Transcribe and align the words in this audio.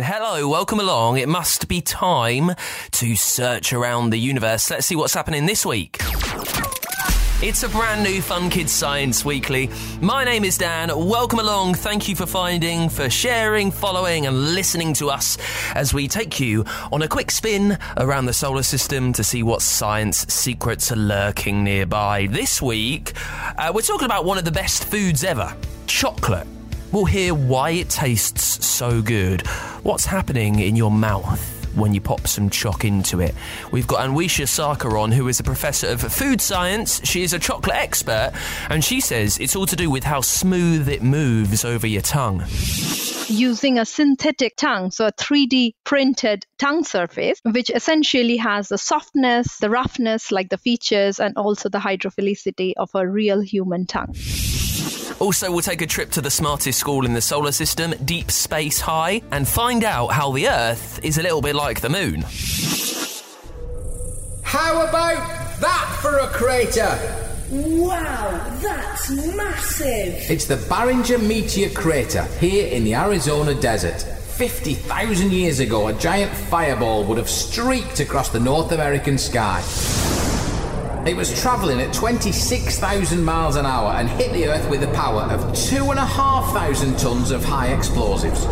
Hello, 0.00 0.48
welcome 0.48 0.78
along. 0.78 1.18
It 1.18 1.28
must 1.28 1.66
be 1.66 1.80
time 1.80 2.52
to 2.92 3.16
search 3.16 3.72
around 3.72 4.10
the 4.10 4.16
universe. 4.16 4.70
Let's 4.70 4.86
see 4.86 4.94
what's 4.94 5.12
happening 5.12 5.44
this 5.46 5.66
week. 5.66 5.98
It's 7.42 7.64
a 7.64 7.68
brand 7.68 8.04
new 8.04 8.22
Fun 8.22 8.48
Kids 8.48 8.70
Science 8.70 9.24
Weekly. 9.24 9.68
My 10.00 10.22
name 10.22 10.44
is 10.44 10.56
Dan. 10.56 10.90
Welcome 10.94 11.40
along. 11.40 11.74
Thank 11.74 12.08
you 12.08 12.14
for 12.14 12.26
finding, 12.26 12.88
for 12.88 13.10
sharing, 13.10 13.72
following, 13.72 14.26
and 14.26 14.54
listening 14.54 14.94
to 14.94 15.10
us 15.10 15.36
as 15.74 15.92
we 15.92 16.06
take 16.06 16.38
you 16.38 16.64
on 16.92 17.02
a 17.02 17.08
quick 17.08 17.32
spin 17.32 17.76
around 17.96 18.26
the 18.26 18.32
solar 18.32 18.62
system 18.62 19.12
to 19.14 19.24
see 19.24 19.42
what 19.42 19.62
science 19.62 20.18
secrets 20.32 20.92
are 20.92 20.96
lurking 20.96 21.64
nearby. 21.64 22.28
This 22.30 22.62
week, 22.62 23.14
uh, 23.56 23.72
we're 23.74 23.82
talking 23.82 24.06
about 24.06 24.24
one 24.24 24.38
of 24.38 24.44
the 24.44 24.52
best 24.52 24.84
foods 24.84 25.24
ever 25.24 25.56
chocolate. 25.88 26.46
We'll 26.90 27.04
hear 27.04 27.34
why 27.34 27.70
it 27.70 27.90
tastes 27.90 28.64
so 28.66 29.02
good, 29.02 29.46
what's 29.82 30.06
happening 30.06 30.60
in 30.60 30.74
your 30.74 30.90
mouth 30.90 31.38
when 31.74 31.92
you 31.92 32.00
pop 32.00 32.26
some 32.26 32.48
chalk 32.48 32.82
into 32.82 33.20
it. 33.20 33.34
We've 33.70 33.86
got 33.86 34.08
Anwesha 34.08 34.46
Sarkar 34.46 34.98
on, 34.98 35.12
who 35.12 35.28
is 35.28 35.38
a 35.38 35.42
professor 35.42 35.88
of 35.88 36.00
food 36.00 36.40
science. 36.40 37.06
She 37.06 37.22
is 37.22 37.34
a 37.34 37.38
chocolate 37.38 37.76
expert, 37.76 38.32
and 38.70 38.82
she 38.82 39.02
says 39.02 39.36
it's 39.36 39.54
all 39.54 39.66
to 39.66 39.76
do 39.76 39.90
with 39.90 40.02
how 40.02 40.22
smooth 40.22 40.88
it 40.88 41.02
moves 41.02 41.62
over 41.62 41.86
your 41.86 42.00
tongue. 42.00 42.42
Using 43.26 43.78
a 43.78 43.84
synthetic 43.84 44.56
tongue, 44.56 44.90
so 44.90 45.08
a 45.08 45.12
3D 45.12 45.74
printed 45.84 46.46
tongue 46.58 46.84
surface, 46.84 47.38
which 47.44 47.68
essentially 47.68 48.38
has 48.38 48.68
the 48.68 48.78
softness, 48.78 49.58
the 49.58 49.68
roughness, 49.68 50.32
like 50.32 50.48
the 50.48 50.56
features, 50.56 51.20
and 51.20 51.36
also 51.36 51.68
the 51.68 51.80
hydrophilicity 51.80 52.72
of 52.78 52.88
a 52.94 53.06
real 53.06 53.40
human 53.40 53.84
tongue. 53.84 54.14
Also, 55.20 55.50
we'll 55.50 55.60
take 55.60 55.82
a 55.82 55.86
trip 55.86 56.10
to 56.12 56.20
the 56.20 56.30
smartest 56.30 56.78
school 56.78 57.04
in 57.04 57.12
the 57.12 57.20
solar 57.20 57.50
system, 57.50 57.92
Deep 58.04 58.30
Space 58.30 58.80
High, 58.80 59.20
and 59.32 59.48
find 59.48 59.82
out 59.82 60.08
how 60.08 60.30
the 60.30 60.48
Earth 60.48 61.00
is 61.02 61.18
a 61.18 61.22
little 61.22 61.42
bit 61.42 61.56
like 61.56 61.80
the 61.80 61.88
moon. 61.88 62.24
How 64.42 64.86
about 64.86 65.60
that 65.60 65.98
for 66.00 66.18
a 66.18 66.28
crater? 66.28 66.96
Wow, 67.50 68.58
that's 68.62 69.10
massive! 69.10 70.30
It's 70.30 70.44
the 70.44 70.56
Barringer 70.68 71.18
Meteor 71.18 71.70
Crater 71.70 72.24
here 72.38 72.68
in 72.68 72.84
the 72.84 72.94
Arizona 72.94 73.54
desert. 73.54 74.00
50,000 74.00 75.32
years 75.32 75.58
ago, 75.58 75.88
a 75.88 75.94
giant 75.94 76.30
fireball 76.30 77.02
would 77.04 77.18
have 77.18 77.28
streaked 77.28 77.98
across 77.98 78.28
the 78.28 78.38
North 78.38 78.70
American 78.70 79.18
sky. 79.18 79.62
It 81.08 81.16
was 81.16 81.40
travelling 81.40 81.80
at 81.80 81.94
26,000 81.94 83.24
miles 83.24 83.56
an 83.56 83.64
hour 83.64 83.92
and 83.92 84.10
hit 84.10 84.30
the 84.34 84.46
Earth 84.46 84.68
with 84.68 84.82
the 84.82 84.88
power 84.88 85.22
of 85.22 85.40
2,500 85.56 86.98
tons 86.98 87.30
of 87.30 87.42
high 87.42 87.68
explosives. 87.68 88.44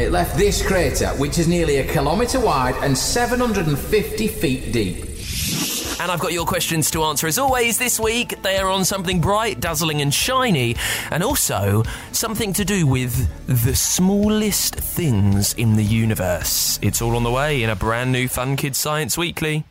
It 0.00 0.10
left 0.10 0.38
this 0.38 0.66
crater, 0.66 1.08
which 1.18 1.38
is 1.38 1.48
nearly 1.48 1.76
a 1.76 1.84
kilometre 1.84 2.40
wide 2.40 2.76
and 2.76 2.96
750 2.96 4.26
feet 4.26 4.72
deep. 4.72 5.15
And 5.98 6.12
I've 6.12 6.20
got 6.20 6.32
your 6.32 6.44
questions 6.44 6.90
to 6.90 7.04
answer 7.04 7.26
as 7.26 7.38
always 7.38 7.78
this 7.78 7.98
week. 7.98 8.42
They 8.42 8.58
are 8.58 8.68
on 8.68 8.84
something 8.84 9.20
bright, 9.20 9.60
dazzling, 9.60 10.02
and 10.02 10.12
shiny, 10.12 10.76
and 11.10 11.22
also 11.22 11.84
something 12.12 12.52
to 12.52 12.64
do 12.64 12.86
with 12.86 13.28
the 13.46 13.74
smallest 13.74 14.74
things 14.74 15.54
in 15.54 15.76
the 15.76 15.84
universe. 15.84 16.78
It's 16.82 17.00
all 17.00 17.16
on 17.16 17.22
the 17.22 17.30
way 17.30 17.62
in 17.62 17.70
a 17.70 17.76
brand 17.76 18.12
new 18.12 18.28
Fun 18.28 18.56
Kids 18.56 18.78
Science 18.78 19.16
Weekly. 19.16 19.64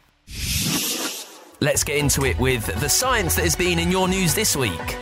Let's 1.62 1.84
get 1.84 1.98
into 1.98 2.26
it 2.26 2.40
with 2.40 2.66
the 2.82 2.90
science 2.90 3.36
that 3.36 3.44
has 3.44 3.56
been 3.56 3.78
in 3.78 3.92
your 3.92 4.08
news 4.08 4.34
this 4.34 4.56
week. 4.56 4.98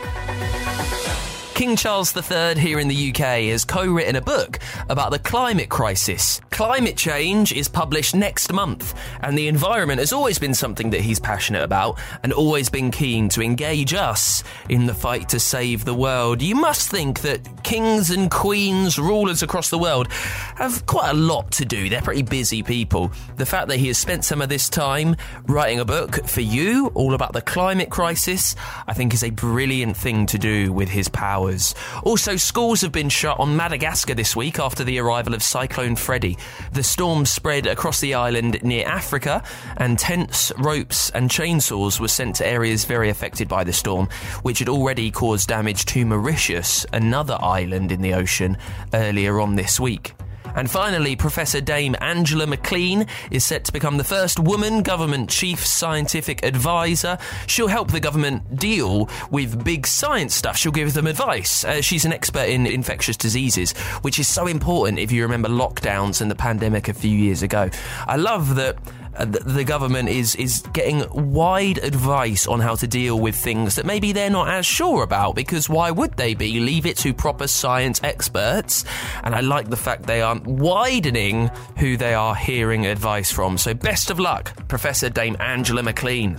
King 1.63 1.77
Charles 1.77 2.13
III 2.13 2.59
here 2.59 2.77
in 2.77 2.89
the 2.89 3.09
UK 3.09 3.47
has 3.47 3.63
co 3.63 3.85
written 3.85 4.17
a 4.17 4.21
book 4.21 4.59
about 4.89 5.11
the 5.11 5.19
climate 5.19 5.69
crisis. 5.69 6.41
Climate 6.49 6.97
change 6.97 7.53
is 7.53 7.69
published 7.69 8.13
next 8.13 8.51
month, 8.51 8.93
and 9.21 9.37
the 9.37 9.47
environment 9.47 9.99
has 9.99 10.11
always 10.11 10.37
been 10.37 10.53
something 10.53 10.89
that 10.89 10.99
he's 10.99 11.21
passionate 11.21 11.63
about 11.63 11.97
and 12.21 12.33
always 12.33 12.69
been 12.69 12.91
keen 12.91 13.29
to 13.29 13.41
engage 13.41 13.93
us 13.93 14.43
in 14.67 14.87
the 14.87 14.93
fight 14.93 15.29
to 15.29 15.39
save 15.39 15.85
the 15.85 15.93
world. 15.93 16.41
You 16.41 16.55
must 16.55 16.91
think 16.91 17.21
that 17.21 17.63
kings 17.63 18.09
and 18.09 18.29
queens, 18.29 18.99
rulers 18.99 19.41
across 19.41 19.69
the 19.69 19.79
world, 19.79 20.11
have 20.11 20.85
quite 20.85 21.11
a 21.11 21.13
lot 21.13 21.49
to 21.53 21.63
do. 21.63 21.87
They're 21.87 22.01
pretty 22.01 22.23
busy 22.23 22.61
people. 22.61 23.09
The 23.37 23.45
fact 23.45 23.69
that 23.69 23.77
he 23.77 23.87
has 23.87 23.97
spent 23.97 24.25
some 24.25 24.41
of 24.41 24.49
this 24.49 24.67
time 24.67 25.15
writing 25.47 25.79
a 25.79 25.85
book 25.85 26.27
for 26.27 26.41
you 26.41 26.87
all 26.87 27.13
about 27.13 27.31
the 27.31 27.41
climate 27.41 27.89
crisis, 27.89 28.53
I 28.85 28.93
think 28.93 29.13
is 29.13 29.23
a 29.23 29.29
brilliant 29.29 29.95
thing 29.95 30.25
to 30.25 30.37
do 30.37 30.73
with 30.73 30.89
his 30.89 31.07
power 31.07 31.52
hours. 31.53 31.75
Also, 32.03 32.35
schools 32.35 32.81
have 32.81 32.91
been 32.91 33.09
shut 33.09 33.39
on 33.39 33.55
Madagascar 33.55 34.13
this 34.13 34.35
week 34.35 34.59
after 34.59 34.83
the 34.83 34.99
arrival 34.99 35.33
of 35.33 35.43
Cyclone 35.43 35.95
Freddy. 35.95 36.37
The 36.71 36.83
storm 36.83 37.25
spread 37.25 37.67
across 37.67 37.99
the 37.99 38.13
island 38.13 38.61
near 38.63 38.87
Africa, 38.87 39.43
and 39.77 39.97
tents, 39.97 40.51
ropes, 40.57 41.09
and 41.11 41.29
chainsaws 41.29 41.99
were 41.99 42.07
sent 42.07 42.35
to 42.37 42.47
areas 42.47 42.85
very 42.85 43.09
affected 43.09 43.47
by 43.47 43.63
the 43.63 43.73
storm, 43.73 44.09
which 44.41 44.59
had 44.59 44.69
already 44.69 45.11
caused 45.11 45.49
damage 45.49 45.85
to 45.85 46.05
Mauritius, 46.05 46.85
another 46.93 47.37
island 47.41 47.91
in 47.91 48.01
the 48.01 48.13
ocean, 48.13 48.57
earlier 48.93 49.39
on 49.39 49.55
this 49.55 49.79
week. 49.79 50.13
And 50.55 50.69
finally, 50.69 51.15
Professor 51.15 51.61
Dame 51.61 51.95
Angela 52.01 52.47
McLean 52.47 53.07
is 53.31 53.43
set 53.43 53.63
to 53.65 53.73
become 53.73 53.97
the 53.97 54.03
first 54.03 54.39
woman 54.39 54.83
government 54.83 55.29
chief 55.29 55.65
scientific 55.65 56.43
advisor. 56.43 57.17
She'll 57.47 57.67
help 57.67 57.91
the 57.91 57.99
government 57.99 58.57
deal 58.57 59.09
with 59.31 59.63
big 59.63 59.87
science 59.87 60.35
stuff. 60.35 60.57
She'll 60.57 60.71
give 60.71 60.93
them 60.93 61.07
advice. 61.07 61.63
Uh, 61.63 61.81
she's 61.81 62.05
an 62.05 62.13
expert 62.13 62.49
in 62.49 62.65
infectious 62.65 63.17
diseases, 63.17 63.71
which 64.01 64.19
is 64.19 64.27
so 64.27 64.47
important 64.47 64.99
if 64.99 65.11
you 65.11 65.23
remember 65.23 65.49
lockdowns 65.49 66.21
and 66.21 66.29
the 66.29 66.35
pandemic 66.35 66.87
a 66.87 66.93
few 66.93 67.11
years 67.11 67.41
ago. 67.41 67.69
I 68.07 68.17
love 68.17 68.55
that 68.55 68.77
Uh, 69.15 69.25
the 69.25 69.63
government 69.63 70.09
is 70.09 70.35
is 70.35 70.61
getting 70.73 71.05
wide 71.33 71.77
advice 71.79 72.47
on 72.47 72.59
how 72.59 72.75
to 72.75 72.87
deal 72.87 73.19
with 73.19 73.35
things 73.35 73.75
that 73.75 73.85
maybe 73.85 74.11
they're 74.11 74.29
not 74.29 74.47
as 74.47 74.65
sure 74.65 75.03
about 75.03 75.35
because 75.35 75.69
why 75.69 75.91
would 75.91 76.13
they 76.17 76.33
be? 76.33 76.59
Leave 76.59 76.85
it 76.85 76.97
to 76.97 77.13
proper 77.13 77.47
science 77.47 78.01
experts. 78.03 78.85
And 79.23 79.35
I 79.35 79.41
like 79.41 79.69
the 79.69 79.77
fact 79.77 80.03
they 80.03 80.21
aren't 80.21 80.45
widening 80.45 81.49
who 81.77 81.97
they 81.97 82.13
are 82.13 82.35
hearing 82.35 82.85
advice 82.85 83.31
from. 83.31 83.57
So 83.57 83.73
best 83.73 84.09
of 84.09 84.19
luck 84.19 84.67
Professor 84.67 85.09
Dame 85.09 85.37
Angela 85.39 85.83
McLean. 85.83 86.37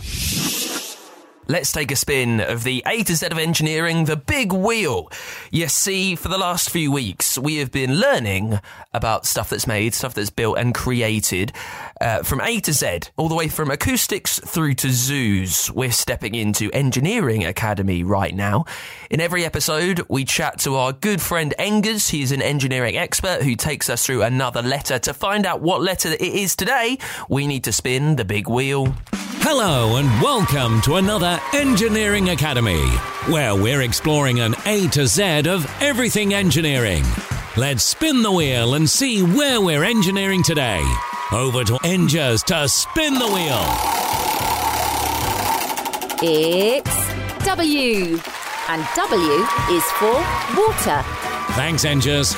Let's 1.47 1.73
take 1.73 1.93
a 1.93 1.97
spin 1.97 2.41
of 2.41 2.65
the 2.65 2.83
A 2.87 3.03
to 3.03 3.15
Z 3.15 3.27
of 3.27 3.37
engineering, 3.37 4.07
the 4.07 4.17
big 4.17 4.51
wheel. 4.51 5.11
You 5.51 5.69
see, 5.69 6.17
for 6.17 6.29
the 6.29 6.39
last 6.39 6.71
few 6.71 6.91
weeks, 6.91 7.37
we 7.37 7.57
have 7.57 7.71
been 7.71 7.97
learning 7.97 8.61
about 8.95 9.27
stuff 9.27 9.51
that's 9.51 9.67
made, 9.67 9.93
stuff 9.93 10.15
that's 10.15 10.31
built 10.31 10.57
and 10.57 10.75
created 10.75 11.53
uh, 12.00 12.22
from 12.22 12.41
A 12.41 12.60
to 12.60 12.72
Z, 12.72 13.00
all 13.16 13.28
the 13.28 13.34
way 13.34 13.49
from 13.49 13.71
acoustics 13.71 14.38
through 14.41 14.75
to 14.75 14.91
zoos. 14.91 15.71
We're 15.72 15.93
stepping 15.93 16.34
into 16.34 16.71
Engineering 16.72 17.44
Academy 17.44 18.03
right 18.03 18.34
now. 18.34 18.65
In 19.10 19.21
every 19.21 19.44
episode, 19.44 20.03
we 20.09 20.25
chat 20.25 20.59
to 20.60 20.77
our 20.77 20.93
good 20.93 21.21
friend 21.21 21.54
Engers. 21.59 22.09
He 22.09 22.22
is 22.22 22.33
an 22.33 22.43
engineering 22.43 22.97
expert 22.97 23.42
who 23.42 23.54
takes 23.54 23.89
us 23.89 24.04
through 24.04 24.22
another 24.22 24.63
letter. 24.63 24.98
To 24.98 25.15
find 25.15 25.47
out 25.47 25.60
what 25.60 25.80
letter 25.80 26.10
it 26.10 26.21
is 26.21 26.57
today, 26.57 26.98
we 27.28 27.47
need 27.47 27.65
to 27.65 27.72
spin 27.72 28.16
the 28.16 28.24
big 28.24 28.48
wheel. 28.48 28.95
Hello 29.47 29.97
and 29.97 30.09
welcome 30.22 30.80
to 30.83 30.95
another 30.97 31.39
Engineering 31.53 32.30
Academy, 32.30 32.89
where 33.28 33.54
we're 33.54 33.83
exploring 33.83 34.41
an 34.41 34.54
A 34.65 34.89
to 34.89 35.07
Z 35.07 35.47
of 35.48 35.71
everything 35.83 36.33
engineering. 36.33 37.04
Let's 37.56 37.84
spin 37.84 38.22
the 38.22 38.33
wheel 38.33 38.74
and 38.74 38.91
see 38.91 39.22
where 39.22 39.60
we're 39.60 39.84
engineering 39.84 40.42
today. 40.42 40.83
Over 41.30 41.62
to 41.62 41.78
Engers 41.84 42.42
to 42.45 42.68
spin 42.68 43.15
the 43.15 43.28
wheel. 43.28 43.65
It's 46.21 47.45
W. 47.45 48.18
And 48.68 48.84
W 48.97 49.47
is 49.71 49.84
for 49.92 50.15
water. 50.59 51.04
Thanks, 51.53 51.84
Engers. 51.84 52.34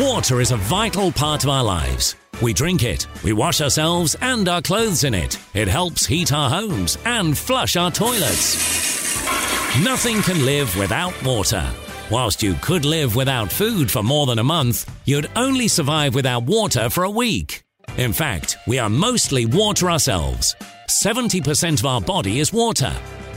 Water 0.00 0.40
is 0.40 0.50
a 0.50 0.56
vital 0.56 1.12
part 1.12 1.44
of 1.44 1.50
our 1.50 1.62
lives. 1.62 2.16
We 2.40 2.52
drink 2.52 2.82
it, 2.82 3.06
we 3.22 3.32
wash 3.32 3.60
ourselves 3.60 4.16
and 4.20 4.48
our 4.48 4.62
clothes 4.62 5.04
in 5.04 5.14
it. 5.14 5.38
It 5.54 5.68
helps 5.68 6.06
heat 6.06 6.32
our 6.32 6.50
homes 6.50 6.98
and 7.04 7.38
flush 7.38 7.76
our 7.76 7.92
toilets. 7.92 8.56
Nothing 9.84 10.22
can 10.22 10.44
live 10.44 10.76
without 10.76 11.14
water. 11.24 11.72
Whilst 12.12 12.42
you 12.42 12.52
could 12.60 12.84
live 12.84 13.16
without 13.16 13.50
food 13.50 13.90
for 13.90 14.02
more 14.02 14.26
than 14.26 14.38
a 14.38 14.44
month, 14.44 14.84
you'd 15.06 15.30
only 15.34 15.66
survive 15.66 16.14
without 16.14 16.42
water 16.42 16.90
for 16.90 17.04
a 17.04 17.10
week. 17.10 17.64
In 17.96 18.12
fact, 18.12 18.58
we 18.66 18.78
are 18.78 18.90
mostly 18.90 19.46
water 19.46 19.90
ourselves. 19.90 20.54
70% 20.90 21.80
of 21.80 21.86
our 21.86 22.02
body 22.02 22.40
is 22.40 22.52
water. 22.52 22.94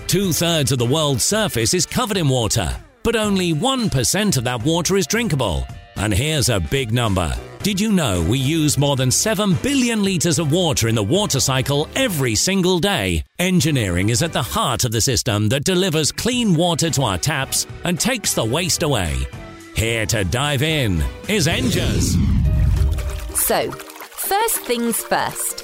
Two 0.08 0.34
thirds 0.34 0.74
of 0.74 0.78
the 0.78 0.86
world's 0.86 1.24
surface 1.24 1.74
is 1.74 1.86
covered 1.86 2.18
in 2.18 2.28
water, 2.28 2.70
but 3.02 3.16
only 3.16 3.54
1% 3.54 4.36
of 4.36 4.44
that 4.44 4.64
water 4.64 4.98
is 4.98 5.08
drinkable. 5.08 5.66
And 5.96 6.14
here's 6.14 6.50
a 6.50 6.60
big 6.60 6.92
number. 6.92 7.34
Did 7.66 7.82
you 7.82 7.92
know 7.92 8.22
we 8.22 8.38
use 8.38 8.78
more 8.78 8.96
than 8.96 9.10
7 9.10 9.56
billion 9.64 10.04
litres 10.04 10.38
of 10.38 10.52
water 10.52 10.88
in 10.88 10.94
the 10.94 11.02
water 11.02 11.40
cycle 11.40 11.88
every 11.96 12.36
single 12.36 12.78
day? 12.78 13.24
Engineering 13.40 14.10
is 14.10 14.22
at 14.22 14.34
the 14.34 14.44
heart 14.44 14.86
of 14.86 14.92
the 14.92 15.02
system 15.02 15.50
that 15.50 15.64
delivers 15.64 16.12
clean 16.12 16.54
water 16.54 16.92
to 16.92 17.02
our 17.02 17.18
taps 17.18 17.66
and 17.84 18.00
takes 18.00 18.36
the 18.36 18.46
waste 18.46 18.84
away. 18.84 19.18
Here 19.76 20.06
to 20.06 20.24
dive 20.26 20.62
in 20.62 21.04
is 21.28 21.48
Engers. 21.48 22.16
So, 23.34 23.72
first 23.72 24.60
things 24.60 25.02
first. 25.02 25.62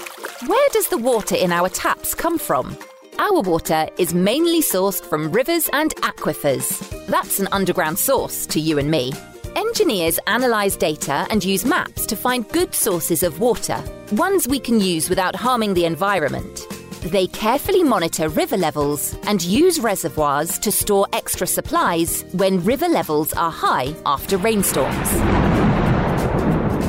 Where 0.47 0.69
does 0.73 0.87
the 0.87 0.97
water 0.97 1.35
in 1.35 1.51
our 1.51 1.69
taps 1.69 2.15
come 2.15 2.39
from? 2.39 2.75
Our 3.19 3.41
water 3.41 3.87
is 3.99 4.11
mainly 4.11 4.63
sourced 4.63 5.05
from 5.05 5.31
rivers 5.31 5.69
and 5.71 5.95
aquifers. 5.97 7.05
That's 7.05 7.39
an 7.39 7.47
underground 7.51 7.99
source 7.99 8.47
to 8.47 8.59
you 8.59 8.79
and 8.79 8.89
me. 8.89 9.13
Engineers 9.55 10.17
analyse 10.27 10.77
data 10.77 11.27
and 11.29 11.43
use 11.43 11.65
maps 11.65 12.05
to 12.05 12.15
find 12.15 12.47
good 12.49 12.73
sources 12.73 13.21
of 13.21 13.39
water, 13.41 13.83
ones 14.13 14.47
we 14.47 14.59
can 14.59 14.79
use 14.79 15.09
without 15.09 15.35
harming 15.35 15.73
the 15.73 15.83
environment. 15.83 16.67
They 17.01 17.27
carefully 17.27 17.83
monitor 17.83 18.29
river 18.29 18.55
levels 18.55 19.17
and 19.23 19.41
use 19.41 19.79
reservoirs 19.79 20.57
to 20.59 20.71
store 20.71 21.07
extra 21.11 21.45
supplies 21.47 22.23
when 22.31 22.63
river 22.63 22.87
levels 22.87 23.33
are 23.33 23.51
high 23.51 23.93
after 24.05 24.37
rainstorms. 24.37 25.13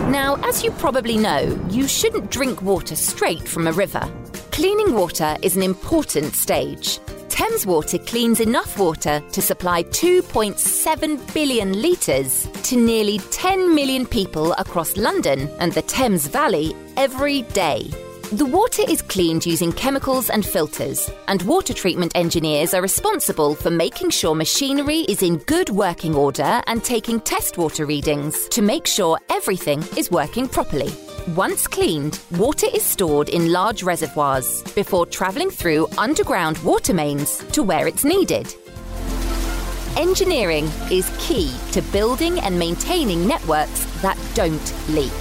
Now, 0.09 0.39
as 0.45 0.63
you 0.63 0.71
probably 0.73 1.17
know, 1.17 1.59
you 1.71 1.89
shouldn't 1.89 2.31
drink 2.31 2.63
water 2.63 2.95
straight 2.95 3.49
from 3.49 3.67
a 3.67 3.73
river. 3.73 4.09
Cleaning 4.53 4.95
water 4.95 5.37
is 5.43 5.57
an 5.57 5.63
important 5.63 6.35
stage. 6.35 7.01
Thames 7.43 7.67
Water 7.67 7.99
cleans 7.99 8.39
enough 8.39 8.79
water 8.79 9.21
to 9.33 9.43
supply 9.43 9.83
2.7 9.83 11.35
billion 11.35 11.83
litres 11.83 12.47
to 12.63 12.77
nearly 12.77 13.19
10 13.19 13.75
million 13.75 14.07
people 14.07 14.53
across 14.59 14.97
London 14.97 15.51
and 15.59 15.73
the 15.73 15.83
Thames 15.83 16.29
Valley 16.29 16.73
every 16.97 17.43
day. 17.43 17.91
The 18.31 18.47
water 18.47 18.85
is 18.89 19.03
cleaned 19.03 19.45
using 19.45 19.73
chemicals 19.73 20.31
and 20.31 20.47
filters, 20.47 21.11
and 21.27 21.43
water 21.43 21.75
treatment 21.75 22.13
engineers 22.15 22.75
are 22.75 22.81
responsible 22.81 23.57
for 23.57 23.71
making 23.71 24.11
sure 24.11 24.37
machinery 24.37 25.01
is 25.01 25.21
in 25.25 25.39
good 25.39 25.69
working 25.69 26.15
order 26.15 26.63
and 26.69 26.85
taking 26.85 27.19
test 27.19 27.59
water 27.59 27.87
readings 27.87 28.49
to 28.51 28.63
make 28.63 28.87
sure 28.87 29.19
everything 29.31 29.83
is 29.97 30.13
working 30.13 30.47
properly. 30.47 30.93
Once 31.29 31.69
cleaned, 31.69 32.19
water 32.33 32.67
is 32.75 32.85
stored 32.85 33.29
in 33.29 33.53
large 33.53 33.85
reservoirs 33.85 34.61
before 34.75 35.07
travelling 35.07 35.51
through 35.51 35.87
underground 35.97 36.59
water 36.59 36.93
mains 36.93 37.39
to 37.53 37.63
where 37.63 37.87
it's 37.87 38.05
needed. 38.05 38.53
Engineering 39.97 40.69
is 40.91 41.15
key 41.21 41.55
to 41.71 41.81
building 41.93 42.41
and 42.41 42.59
maintaining 42.59 43.25
networks 43.25 43.85
that 44.03 44.19
don't 44.35 44.75
leak. 44.89 45.13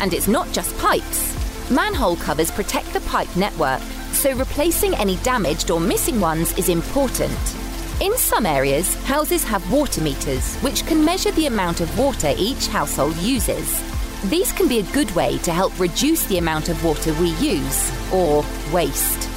And 0.00 0.12
it's 0.12 0.26
not 0.26 0.50
just 0.50 0.76
pipes. 0.78 1.70
Manhole 1.70 2.16
covers 2.16 2.50
protect 2.50 2.92
the 2.92 3.00
pipe 3.02 3.34
network, 3.36 3.80
so 4.10 4.34
replacing 4.34 4.92
any 4.96 5.16
damaged 5.18 5.70
or 5.70 5.78
missing 5.78 6.20
ones 6.20 6.52
is 6.58 6.68
important. 6.68 7.56
In 8.00 8.16
some 8.16 8.44
areas, 8.44 9.00
houses 9.04 9.44
have 9.44 9.72
water 9.72 10.00
meters, 10.00 10.56
which 10.56 10.84
can 10.84 11.04
measure 11.04 11.30
the 11.30 11.46
amount 11.46 11.80
of 11.80 11.96
water 11.96 12.34
each 12.36 12.66
household 12.66 13.16
uses. 13.18 13.91
These 14.26 14.52
can 14.52 14.68
be 14.68 14.78
a 14.78 14.92
good 14.92 15.10
way 15.16 15.38
to 15.38 15.52
help 15.52 15.76
reduce 15.80 16.24
the 16.26 16.38
amount 16.38 16.68
of 16.68 16.84
water 16.84 17.12
we 17.14 17.30
use 17.36 18.12
or 18.12 18.44
waste. 18.72 19.28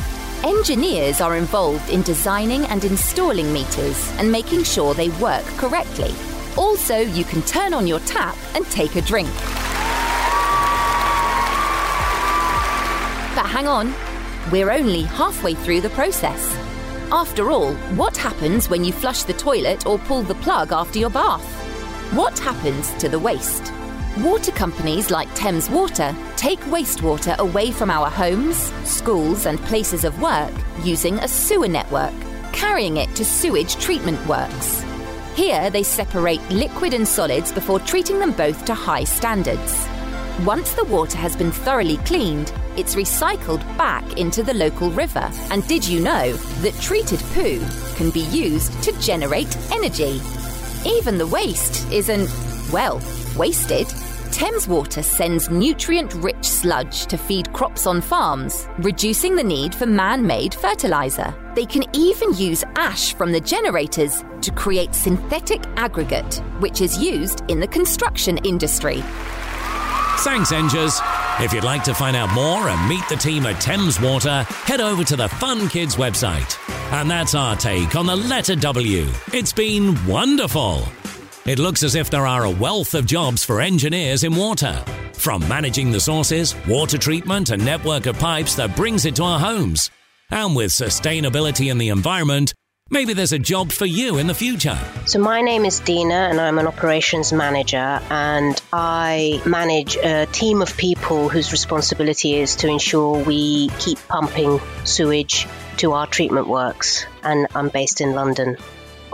Engineers 0.44 1.22
are 1.22 1.38
involved 1.38 1.90
in 1.90 2.04
designing 2.04 2.66
and 2.66 2.86
installing 2.86 3.52
meters 3.52 4.12
and 4.20 4.32
making 4.32 4.64
sure 4.64 4.94
they 4.94 5.10
work 5.10 5.44
correctly. 5.58 6.14
Also, 6.56 6.98
you 6.98 7.24
can 7.24 7.42
turn 7.42 7.74
on 7.74 7.88
your 7.88 8.00
tap 8.02 8.38
and 8.54 8.64
take 8.68 8.96
a 8.96 9.02
drink. 9.02 9.28
But 13.34 13.48
hang 13.48 13.68
on, 13.68 13.92
we're 14.52 14.70
only 14.70 15.02
halfway 15.02 15.56
through 15.56 15.81
the 15.81 15.90
process. 15.90 16.56
After 17.12 17.50
all, 17.50 17.74
what 17.96 18.16
happens 18.16 18.70
when 18.70 18.84
you 18.84 18.94
flush 18.94 19.24
the 19.24 19.34
toilet 19.34 19.88
or 19.88 19.98
pull 19.98 20.22
the 20.22 20.36
plug 20.36 20.72
after 20.72 21.00
your 21.00 21.10
bath? 21.10 21.44
What 22.14 22.38
happens 22.38 22.94
to 23.00 23.10
the 23.10 23.18
waste? 23.18 23.72
Water 24.20 24.54
companies 24.54 25.12
like 25.12 25.34
Thames 25.36 25.70
Water 25.70 26.16
take 26.38 26.62
wastewater 26.62 27.38
away 27.38 27.70
from 27.70 27.90
our 27.90 28.10
homes, 28.10 28.72
schools, 28.86 29.46
and 29.46 29.60
places 29.64 30.06
of 30.06 30.22
work 30.22 30.54
using 30.84 31.20
a 31.20 31.28
sewer 31.28 31.68
network, 31.68 32.14
carrying 32.54 32.96
it 32.96 33.14
to 33.18 33.26
sewage 33.26 33.76
treatment 33.76 34.26
works. 34.26 34.86
Here, 35.36 35.70
they 35.70 35.84
separate 35.84 36.40
liquid 36.50 36.94
and 36.94 37.06
solids 37.06 37.52
before 37.52 37.82
treating 37.82 38.20
them 38.20 38.32
both 38.32 38.64
to 38.66 38.74
high 38.74 39.04
standards. 39.04 39.86
Once 40.46 40.72
the 40.72 40.86
water 40.86 41.18
has 41.18 41.36
been 41.36 41.52
thoroughly 41.52 41.98
cleaned, 41.98 42.54
it's 42.78 42.96
recycled 42.96 43.60
back 43.78 44.18
into 44.18 44.44
the 44.44 44.54
local 44.54 44.92
river. 44.92 45.30
And 45.52 45.68
did 45.68 45.86
you 45.86 46.00
know 46.00 46.32
that 46.62 46.80
treated 46.80 47.20
poo 47.34 47.60
can 47.96 48.12
be 48.12 48.24
used 48.28 48.82
to 48.84 48.98
generate 49.02 49.58
energy? 49.74 50.22
Even 50.86 51.18
the 51.18 51.28
waste 51.28 51.92
isn't, 51.92 52.30
well, 52.72 53.02
wasted. 53.36 53.94
Thames 54.36 54.68
Water 54.68 55.02
sends 55.02 55.50
nutrient 55.50 56.14
rich 56.16 56.44
sludge 56.44 57.06
to 57.06 57.18
feed 57.18 57.54
crops 57.54 57.88
on 57.88 58.02
farms, 58.02 58.68
reducing 58.80 59.34
the 59.34 59.44
need 59.44 59.74
for 59.74 59.86
man 59.86 60.28
made 60.28 60.54
fertiliser. 60.54 61.34
They 61.56 61.66
can 61.66 61.86
even 61.96 62.34
use 62.34 62.62
ash 62.76 63.14
from 63.14 63.32
the 63.32 63.40
generators 63.40 64.26
to 64.42 64.52
create 64.52 64.94
synthetic 64.94 65.64
aggregate, 65.78 66.42
which 66.60 66.82
is 66.82 66.98
used 66.98 67.44
in 67.48 67.62
the 67.62 67.68
construction 67.68 68.38
industry. 68.40 69.02
Thanks, 70.26 70.52
Engers. 70.52 71.00
If 71.40 71.54
you'd 71.54 71.64
like 71.64 71.86
to 71.86 71.94
find 71.94 72.18
out 72.18 72.34
more 72.34 72.68
and 72.68 72.90
meet 72.90 73.08
the 73.08 73.16
team 73.16 73.46
at 73.46 73.62
Thames 73.62 74.02
Water, 74.02 74.44
head 74.66 74.81
over 74.81 75.06
to 75.06 75.16
the 75.16 75.30
Fun 75.30 75.70
Kids 75.70 75.96
website. 75.96 76.60
And 76.92 77.10
that's 77.10 77.36
our 77.36 77.56
take 77.56 77.96
on 77.96 78.06
the 78.06 78.18
letter 78.18 78.58
W. 78.58 79.06
It's 79.31 79.54
been 79.54 79.96
wonderful. 80.06 80.84
It 81.45 81.59
looks 81.59 81.83
as 81.83 81.94
if 81.94 82.09
there 82.09 82.25
are 82.25 82.45
a 82.45 82.50
wealth 82.50 82.95
of 82.95 83.06
jobs 83.06 83.45
for 83.45 83.62
engineers 83.62 84.23
in 84.23 84.35
water. 84.35 84.83
From 85.14 85.47
managing 85.47 85.92
the 85.92 85.99
sources, 85.99 86.56
water 86.68 86.97
treatment, 86.97 87.52
and 87.52 87.64
network 87.64 88.07
of 88.07 88.18
pipes 88.18 88.56
that 88.56 88.75
brings 88.75 89.06
it 89.06 89.18
to 89.18 89.23
our 89.25 89.40
homes. 89.40 89.92
And 90.31 90.56
with 90.56 90.71
sustainability 90.71 91.69
in 91.69 91.78
the 91.78 91.90
environment, 91.90 92.56
maybe 92.90 93.14
there's 93.14 93.31
a 93.31 93.37
job 93.37 93.71
for 93.71 93.85
you 93.85 94.18
in 94.18 94.25
the 94.25 94.33
future. 94.33 94.75
So, 95.06 95.19
my 95.19 95.42
name 95.42 95.66
is 95.66 95.80
Dina, 95.81 96.16
and 96.16 96.42
I'm 96.42 96.57
an 96.57 96.66
operations 96.66 97.31
manager, 97.31 98.02
and 98.09 98.59
I 98.73 99.40
manage 99.45 99.97
a 99.97 100.25
team 100.25 100.64
of 100.64 100.75
people 100.78 101.30
whose 101.30 101.52
responsibility 101.52 102.37
is 102.37 102.56
to 102.56 102.68
ensure 102.68 103.23
we 103.23 103.69
keep 103.78 103.99
pumping 104.07 104.59
sewage 104.83 105.45
to 105.78 105.92
our 105.92 106.07
treatment 106.07 106.47
works. 106.47 107.06
And 107.21 107.45
I'm 107.54 107.69
based 107.69 108.02
in 108.02 108.14
London. 108.14 108.57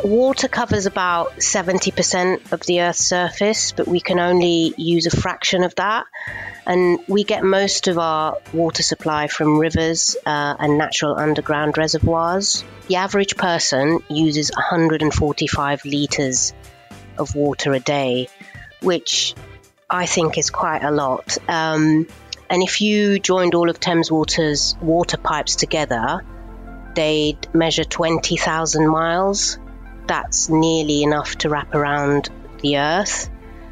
Water 0.04 0.48
covers 0.48 0.88
about 0.88 1.38
70% 1.38 2.52
of 2.52 2.62
the 2.62 2.82
Earth's 2.82 3.06
surface, 3.06 3.72
but 3.72 3.88
we 3.88 4.00
can 4.00 4.20
only 4.20 4.74
use 4.76 5.06
a 5.06 5.16
fraction 5.16 5.64
of 5.64 5.76
that. 5.76 6.06
And 6.66 7.00
we 7.08 7.24
get 7.24 7.44
most 7.44 7.88
of 7.88 8.00
our 8.00 8.38
water 8.52 8.82
supply 8.82 9.28
from 9.28 9.60
rivers 9.60 10.16
uh, 10.26 10.56
and 10.58 10.78
natural 10.78 11.18
underground 11.18 11.78
reservoirs. 11.78 12.64
The 12.88 12.96
average 12.96 13.38
person 13.38 14.00
uses 14.10 14.52
145 14.52 15.86
litres 15.86 16.54
of 17.18 17.36
water 17.36 17.74
a 17.74 17.80
day, 17.80 18.28
which 18.82 19.36
I 19.90 20.08
think 20.08 20.38
is 20.38 20.50
quite 20.50 20.84
a 20.84 20.92
lot. 20.92 21.38
Um, 21.48 22.08
and 22.50 22.64
if 22.64 22.82
you 22.82 23.20
joined 23.20 23.54
all 23.54 23.70
of 23.70 23.80
Thames 23.80 24.12
Water's 24.12 24.76
water 24.82 25.18
pipes 25.18 25.56
together, 25.56 26.26
they'd 26.96 27.54
measure 27.54 27.84
20,000 27.84 28.88
miles 28.88 29.60
that's 30.08 30.50
nearly 30.50 31.04
enough 31.04 31.36
to 31.38 31.50
wrap 31.50 31.74
around 31.74 32.30
the 32.62 32.78
earth. 32.78 33.30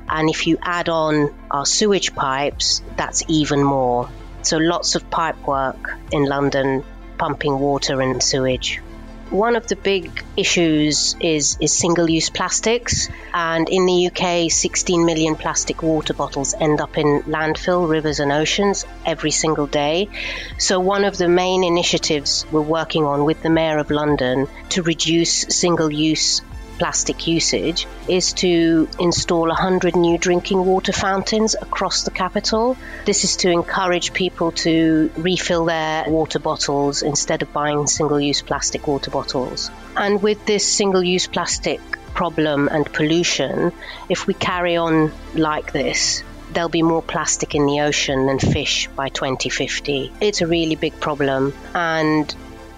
And 0.08 0.30
if 0.30 0.48
you 0.48 0.58
add 0.62 0.90
on 0.90 1.34
our 1.52 1.66
sewage 1.66 2.16
pipes, 2.16 2.82
that's 2.96 3.24
even 3.28 3.64
more. 3.64 4.10
So 4.42 4.58
lots 4.58 4.96
of 4.96 5.10
pipe 5.10 5.46
work 5.46 5.98
in 6.12 6.26
London 6.26 6.84
pumping 7.18 7.60
water 7.60 8.02
and 8.02 8.24
sewage. 8.24 8.82
One 9.30 9.56
of 9.56 9.68
the 9.68 9.76
big 9.76 10.24
issues 10.36 11.16
is, 11.20 11.56
is 11.62 11.78
single 11.78 12.10
use 12.10 12.32
plastics. 12.32 13.10
And 13.32 13.70
in 13.70 13.86
the 13.86 14.08
UK, 14.08 14.52
16 14.52 15.06
million 15.06 15.36
plastic 15.36 15.84
water 15.84 16.16
bottles 16.16 16.56
end 16.60 16.82
up 16.82 16.98
in 16.98 17.22
landfill, 17.28 17.88
rivers, 17.88 18.20
and 18.20 18.32
oceans 18.32 18.86
every 19.06 19.30
single 19.30 19.68
day. 19.68 20.10
So, 20.58 20.80
one 20.80 21.04
of 21.04 21.16
the 21.16 21.28
main 21.28 21.64
initiatives 21.64 22.44
we're 22.52 22.62
working 22.62 23.06
on 23.06 23.24
with 23.24 23.44
the 23.44 23.52
Mayor 23.52 23.78
of 23.78 23.92
London 23.92 24.48
to 24.70 24.82
reduce 24.82 25.32
single 25.50 25.94
use 25.94 26.42
plastic 26.80 27.28
usage 27.28 27.86
is 28.08 28.34
to 28.34 28.90
install 29.00 29.48
100 29.50 29.96
new 29.96 30.18
drinking 30.18 30.66
water 30.66 30.94
fountains 30.94 31.54
across 31.54 32.04
the 32.04 32.12
capital. 32.12 32.78
This 33.06 33.24
is 33.26 33.36
to 33.38 33.52
encourage 33.52 34.14
people 34.14 34.54
to 34.64 35.12
refill 35.18 35.66
their 35.66 36.10
water 36.10 36.40
bottles 36.40 37.04
instead 37.04 37.42
of 37.44 37.54
buying 37.54 37.86
single 37.86 38.20
use 38.20 38.42
plastic 38.42 38.88
water 38.88 39.12
bottles. 39.12 39.70
And 39.96 40.24
with 40.24 40.46
this 40.46 40.66
single 40.66 41.04
use 41.04 41.28
plastic 41.28 41.82
problem 42.14 42.70
and 42.70 42.92
pollution, 42.92 43.72
if 44.10 44.26
we 44.26 44.34
carry 44.34 44.78
on 44.78 45.12
like 45.36 45.72
this, 45.74 46.24
there'll 46.52 46.70
be 46.70 46.82
more 46.82 47.02
plastic 47.02 47.56
in 47.56 47.66
the 47.66 47.82
ocean 47.82 48.26
than 48.26 48.40
fish 48.40 48.88
by 48.96 49.10
2050. 49.10 50.12
It's 50.20 50.42
a 50.42 50.48
really 50.48 50.76
big 50.76 51.00
problem, 51.00 51.54
and 51.76 52.34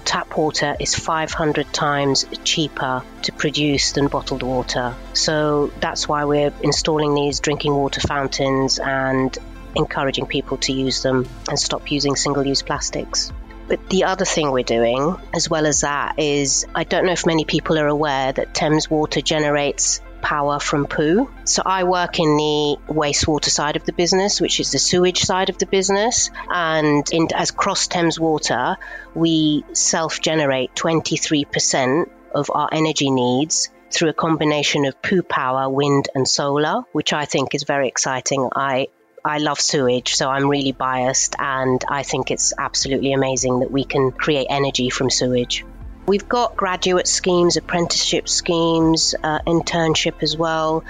tap 0.05 0.37
water 0.37 0.75
is 0.79 0.95
500 0.95 1.71
times 1.73 2.25
cheaper 2.43 3.03
to 3.23 3.31
produce 3.31 3.93
than 3.93 4.07
bottled 4.07 4.43
water. 4.43 4.95
So 5.13 5.71
that's 5.79 6.07
why 6.07 6.25
we're 6.25 6.53
installing 6.61 7.13
these 7.13 7.39
drinking 7.39 7.73
water 7.73 8.01
fountains 8.01 8.79
and 8.79 9.37
encouraging 9.75 10.25
people 10.25 10.57
to 10.57 10.73
use 10.73 11.01
them 11.01 11.27
and 11.49 11.57
stop 11.57 11.91
using 11.91 12.15
single 12.15 12.45
use 12.45 12.61
plastics. 12.61 13.31
But 13.67 13.89
the 13.89 14.03
other 14.03 14.25
thing 14.25 14.51
we're 14.51 14.63
doing, 14.63 15.15
as 15.33 15.49
well 15.49 15.65
as 15.65 15.81
that, 15.81 16.19
is 16.19 16.65
I 16.75 16.83
don't 16.83 17.05
know 17.05 17.13
if 17.13 17.25
many 17.25 17.45
people 17.45 17.79
are 17.79 17.87
aware 17.87 18.33
that 18.33 18.53
Thames 18.53 18.89
Water 18.89 19.21
generates 19.21 20.01
power 20.21 20.59
from 20.59 20.85
poo. 20.85 21.29
So 21.45 21.61
I 21.65 21.83
work 21.83 22.19
in 22.19 22.37
the 22.37 22.77
wastewater 22.87 23.49
side 23.49 23.75
of 23.75 23.85
the 23.85 23.93
business, 23.93 24.39
which 24.39 24.59
is 24.59 24.71
the 24.71 24.79
sewage 24.79 25.19
side 25.19 25.49
of 25.49 25.57
the 25.57 25.65
business. 25.65 26.29
And 26.49 27.05
in, 27.11 27.27
as 27.33 27.51
Cross 27.51 27.87
Thames 27.87 28.19
Water, 28.19 28.77
we 29.13 29.63
self 29.73 30.21
generate 30.21 30.73
23% 30.75 32.09
of 32.33 32.49
our 32.53 32.69
energy 32.71 33.11
needs 33.11 33.69
through 33.91 34.09
a 34.09 34.13
combination 34.13 34.85
of 34.85 35.01
poo 35.01 35.21
power, 35.21 35.69
wind, 35.69 36.07
and 36.15 36.27
solar, 36.27 36.83
which 36.93 37.13
I 37.13 37.25
think 37.25 37.53
is 37.53 37.63
very 37.63 37.87
exciting. 37.87 38.49
I 38.55 38.87
I 39.23 39.37
love 39.37 39.59
sewage, 39.59 40.15
so 40.15 40.29
I'm 40.29 40.49
really 40.49 40.71
biased, 40.71 41.35
and 41.37 41.83
I 41.87 42.01
think 42.01 42.31
it's 42.31 42.53
absolutely 42.57 43.13
amazing 43.13 43.59
that 43.59 43.69
we 43.69 43.83
can 43.83 44.11
create 44.11 44.47
energy 44.49 44.89
from 44.89 45.11
sewage. 45.11 45.63
We've 46.07 46.27
got 46.27 46.57
graduate 46.57 47.07
schemes, 47.07 47.57
apprenticeship 47.57 48.27
schemes, 48.27 49.13
uh, 49.23 49.39
internship 49.45 50.23
as 50.23 50.35
well, 50.35 50.83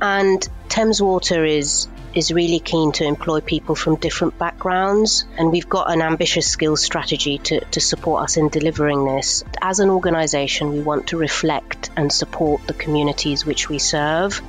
and 0.00 0.46
Thames 0.68 1.00
Water 1.00 1.44
is 1.44 1.88
is 2.14 2.32
really 2.32 2.58
keen 2.58 2.92
to 2.92 3.04
employ 3.04 3.40
people 3.40 3.74
from 3.74 3.96
different 3.96 4.38
backgrounds, 4.38 5.26
and 5.36 5.52
we've 5.52 5.68
got 5.68 5.90
an 5.92 6.00
ambitious 6.00 6.48
skills 6.48 6.82
strategy 6.82 7.36
to, 7.36 7.60
to 7.66 7.78
support 7.78 8.24
us 8.24 8.38
in 8.38 8.48
delivering 8.48 9.04
this. 9.04 9.44
As 9.60 9.80
an 9.80 9.90
organisation, 9.90 10.72
we 10.72 10.80
want 10.80 11.08
to 11.08 11.18
reflect 11.18 11.90
and 11.94 12.10
support 12.10 12.66
the 12.66 12.72
communities 12.72 13.44
which 13.44 13.68
we 13.68 13.78
serve, 13.78 14.42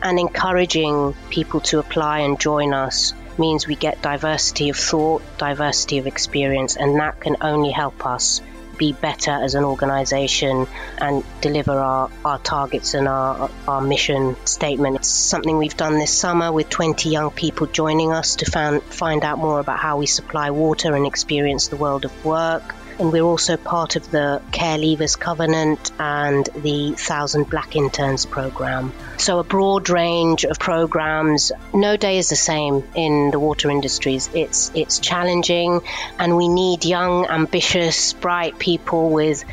and 0.00 0.18
encouraging 0.18 1.14
people 1.28 1.60
to 1.60 1.80
apply 1.80 2.20
and 2.20 2.40
join 2.40 2.72
us 2.72 3.14
means 3.36 3.66
we 3.66 3.74
get 3.74 4.00
diversity 4.00 4.68
of 4.70 4.76
thought, 4.76 5.22
diversity 5.38 5.98
of 5.98 6.06
experience, 6.06 6.76
and 6.76 7.00
that 7.00 7.20
can 7.20 7.36
only 7.40 7.70
help 7.70 8.06
us 8.06 8.40
be 8.78 8.92
better 8.92 9.32
as 9.32 9.54
an 9.54 9.64
organization 9.64 10.66
and 10.98 11.24
deliver 11.40 11.72
our, 11.72 12.10
our 12.24 12.38
targets 12.38 12.94
and 12.94 13.08
our, 13.08 13.50
our 13.66 13.80
mission 13.80 14.36
statement. 14.46 14.96
It's 14.96 15.08
something 15.08 15.58
we've 15.58 15.76
done 15.76 15.98
this 15.98 16.16
summer 16.16 16.52
with 16.52 16.68
20 16.70 17.10
young 17.10 17.30
people 17.30 17.66
joining 17.66 18.12
us 18.12 18.36
to 18.36 18.50
find, 18.50 18.82
find 18.82 19.24
out 19.24 19.38
more 19.38 19.60
about 19.60 19.78
how 19.78 19.98
we 19.98 20.06
supply 20.06 20.50
water 20.50 20.94
and 20.94 21.06
experience 21.06 21.68
the 21.68 21.76
world 21.76 22.04
of 22.04 22.24
work 22.24 22.74
and 22.98 23.12
we're 23.12 23.22
also 23.22 23.56
part 23.56 23.96
of 23.96 24.10
the 24.10 24.42
Care 24.52 24.78
Leavers 24.78 25.18
Covenant 25.18 25.92
and 25.98 26.48
the 26.56 26.92
Thousand 26.92 27.48
Black 27.48 27.76
Interns 27.76 28.26
program. 28.26 28.92
So, 29.18 29.38
a 29.38 29.44
broad 29.44 29.88
range 29.88 30.44
of 30.44 30.58
programs. 30.58 31.52
No 31.72 31.96
day 31.96 32.18
is 32.18 32.28
the 32.28 32.36
same 32.36 32.84
in 32.94 33.30
the 33.30 33.38
water 33.38 33.70
industries. 33.70 34.28
It's, 34.34 34.72
it's 34.74 34.98
challenging, 34.98 35.80
and 36.18 36.36
we 36.36 36.48
need 36.48 36.84
young, 36.84 37.26
ambitious, 37.26 38.12
bright 38.14 38.58
people 38.58 39.10
with 39.10 39.44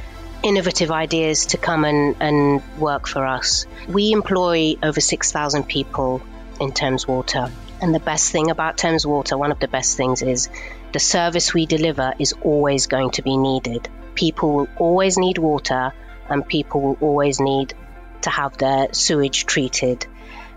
innovative 0.43 0.91
ideas 0.91 1.47
to 1.47 1.57
come 1.57 1.85
and, 1.85 2.15
and 2.19 2.61
work 2.79 3.07
for 3.07 3.25
us. 3.25 3.65
We 3.87 4.11
employ 4.11 4.75
over 4.81 5.01
6,000 5.01 5.63
people 5.63 6.21
in 6.59 6.71
Thames 6.71 7.07
Water. 7.07 7.49
And 7.81 7.93
the 7.93 7.99
best 7.99 8.31
thing 8.31 8.49
about 8.49 8.77
Thames 8.77 9.05
Water, 9.05 9.37
one 9.37 9.51
of 9.51 9.59
the 9.59 9.67
best 9.67 9.97
things 9.97 10.21
is 10.21 10.49
the 10.95 10.99
service 11.01 11.53
we 11.53 11.65
deliver 11.65 12.13
is 12.19 12.31
always 12.41 12.87
going 12.87 13.11
to 13.11 13.21
be 13.21 13.35
needed. 13.35 13.89
People 14.13 14.53
will 14.55 14.69
always 14.77 15.17
need 15.17 15.37
water 15.37 15.91
and 16.29 16.47
people 16.47 16.79
will 16.79 16.97
always 17.01 17.41
need 17.41 17.73
to 18.21 18.29
have 18.29 18.55
their 18.57 18.93
sewage 18.93 19.45
treated. 19.45 20.07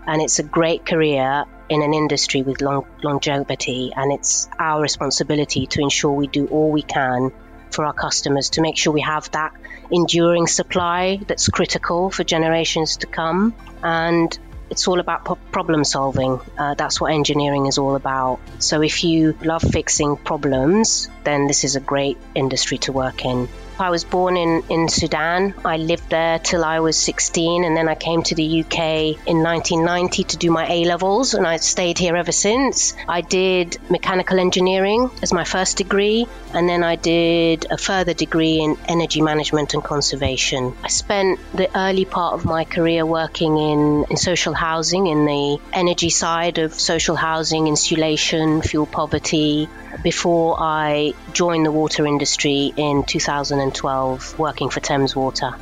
And 0.07 0.21
it's 0.21 0.39
a 0.39 0.43
great 0.43 0.85
career 0.85 1.43
in 1.67 1.81
an 1.81 1.93
industry 1.93 2.41
with 2.41 2.61
long, 2.61 2.85
longevity, 3.03 3.91
and 3.93 4.13
it's 4.13 4.47
our 4.57 4.81
responsibility 4.81 5.67
to 5.67 5.81
ensure 5.81 6.13
we 6.13 6.27
do 6.27 6.47
all 6.47 6.71
we 6.71 6.83
can 6.83 7.33
for 7.69 7.83
our 7.83 7.91
customers 7.91 8.51
to 8.51 8.61
make 8.61 8.77
sure 8.77 8.93
we 8.93 9.01
have 9.01 9.29
that 9.31 9.51
enduring 9.91 10.47
supply 10.47 11.19
that's 11.27 11.49
critical 11.49 12.09
for 12.09 12.23
generations 12.23 12.95
to 12.95 13.07
come. 13.07 13.53
And 13.83 14.39
it's 14.69 14.87
all 14.87 14.99
about 14.99 15.51
problem 15.51 15.83
solving. 15.83 16.39
Uh, 16.57 16.75
that's 16.75 17.01
what 17.01 17.11
engineering 17.11 17.65
is 17.65 17.77
all 17.77 17.95
about. 17.95 18.39
So 18.59 18.81
if 18.81 19.03
you 19.03 19.35
love 19.43 19.61
fixing 19.61 20.17
problems, 20.17 21.09
then 21.23 21.47
this 21.47 21.63
is 21.63 21.75
a 21.75 21.79
great 21.79 22.17
industry 22.35 22.77
to 22.79 22.91
work 22.91 23.25
in. 23.25 23.49
I 23.79 23.89
was 23.89 24.03
born 24.03 24.35
in, 24.35 24.63
in 24.69 24.89
Sudan. 24.89 25.53
I 25.63 25.77
lived 25.77 26.09
there 26.09 26.37
till 26.39 26.65
I 26.65 26.81
was 26.81 26.97
16, 26.97 27.63
and 27.63 27.77
then 27.77 27.87
I 27.87 27.95
came 27.95 28.23
to 28.23 28.35
the 28.35 28.61
UK 28.61 28.79
in 29.25 29.41
1990 29.41 30.23
to 30.25 30.37
do 30.37 30.51
my 30.51 30.67
A 30.69 30.83
levels, 30.85 31.33
and 31.33 31.47
I 31.47 31.57
stayed 31.57 31.97
here 31.97 32.15
ever 32.17 32.33
since. 32.33 32.93
I 33.07 33.21
did 33.21 33.77
mechanical 33.89 34.39
engineering 34.39 35.09
as 35.21 35.31
my 35.31 35.45
first 35.45 35.77
degree, 35.77 36.27
and 36.53 36.67
then 36.67 36.83
I 36.83 36.97
did 36.97 37.67
a 37.71 37.77
further 37.77 38.13
degree 38.13 38.59
in 38.59 38.77
energy 38.87 39.21
management 39.21 39.73
and 39.73 39.83
conservation. 39.83 40.73
I 40.83 40.89
spent 40.89 41.39
the 41.53 41.69
early 41.77 42.05
part 42.05 42.33
of 42.33 42.43
my 42.43 42.65
career 42.65 43.05
working 43.05 43.57
in, 43.57 44.05
in 44.09 44.17
social 44.17 44.53
housing, 44.53 45.07
in 45.07 45.25
the 45.25 45.57
energy 45.71 46.09
side 46.09 46.57
of 46.57 46.73
social 46.73 47.15
housing, 47.15 47.67
insulation, 47.67 48.61
fuel 48.61 48.85
poverty, 48.85 49.69
before 50.03 50.57
I 50.59 51.13
joined 51.33 51.65
the 51.65 51.71
water 51.71 52.05
industry 52.05 52.73
in 52.75 53.03
2012, 53.03 54.39
working 54.39 54.69
for 54.69 54.79
Thames 54.79 55.15
Water. 55.15 55.55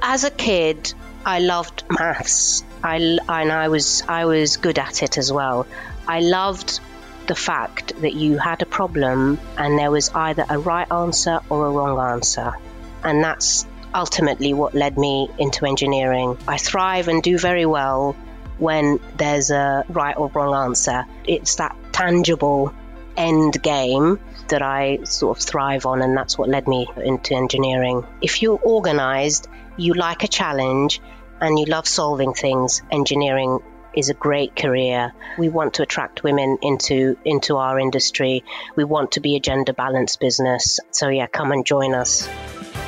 As 0.00 0.24
a 0.24 0.30
kid, 0.30 0.92
I 1.24 1.38
loved 1.38 1.84
maths. 1.90 2.64
I, 2.82 2.96
and 2.96 3.52
I 3.52 3.68
was 3.68 4.02
I 4.08 4.24
was 4.24 4.56
good 4.56 4.78
at 4.78 5.02
it 5.02 5.18
as 5.18 5.32
well. 5.32 5.66
I 6.08 6.20
loved 6.20 6.80
the 7.26 7.34
fact 7.36 8.00
that 8.00 8.14
you 8.14 8.38
had 8.38 8.62
a 8.62 8.66
problem 8.66 9.38
and 9.56 9.78
there 9.78 9.90
was 9.90 10.10
either 10.12 10.44
a 10.48 10.58
right 10.58 10.90
answer 10.90 11.38
or 11.48 11.66
a 11.66 11.70
wrong 11.70 11.98
answer. 12.12 12.52
And 13.04 13.22
that's 13.22 13.66
ultimately 13.94 14.54
what 14.54 14.74
led 14.74 14.98
me 14.98 15.28
into 15.38 15.66
engineering. 15.66 16.36
I 16.48 16.58
thrive 16.58 17.08
and 17.08 17.22
do 17.22 17.38
very 17.38 17.66
well 17.66 18.16
when 18.58 18.98
there's 19.16 19.50
a 19.50 19.84
right 19.88 20.16
or 20.16 20.28
wrong 20.28 20.54
answer. 20.54 21.06
It's 21.24 21.56
that 21.56 21.76
tangible 21.92 22.74
end 23.16 23.62
game 23.62 24.20
that 24.48 24.62
I 24.62 25.04
sort 25.04 25.38
of 25.38 25.44
thrive 25.44 25.86
on, 25.86 26.02
and 26.02 26.16
that's 26.16 26.36
what 26.36 26.48
led 26.48 26.68
me 26.68 26.88
into 26.96 27.34
engineering. 27.34 28.06
If 28.20 28.42
you're 28.42 28.60
organized, 28.62 29.48
you 29.76 29.94
like 29.94 30.24
a 30.24 30.28
challenge, 30.28 31.00
and 31.40 31.58
you 31.58 31.66
love 31.66 31.88
solving 31.88 32.34
things, 32.34 32.82
engineering 32.90 33.58
is 33.94 34.08
a 34.08 34.14
great 34.14 34.56
career. 34.56 35.12
We 35.38 35.48
want 35.48 35.74
to 35.74 35.82
attract 35.82 36.22
women 36.22 36.58
into 36.62 37.16
into 37.24 37.56
our 37.56 37.78
industry. 37.78 38.44
We 38.76 38.84
want 38.84 39.12
to 39.12 39.20
be 39.20 39.36
a 39.36 39.40
gender 39.40 39.72
balanced 39.72 40.20
business. 40.20 40.80
So 40.90 41.08
yeah, 41.08 41.26
come 41.26 41.52
and 41.52 41.66
join 41.66 41.94
us. 41.94 42.28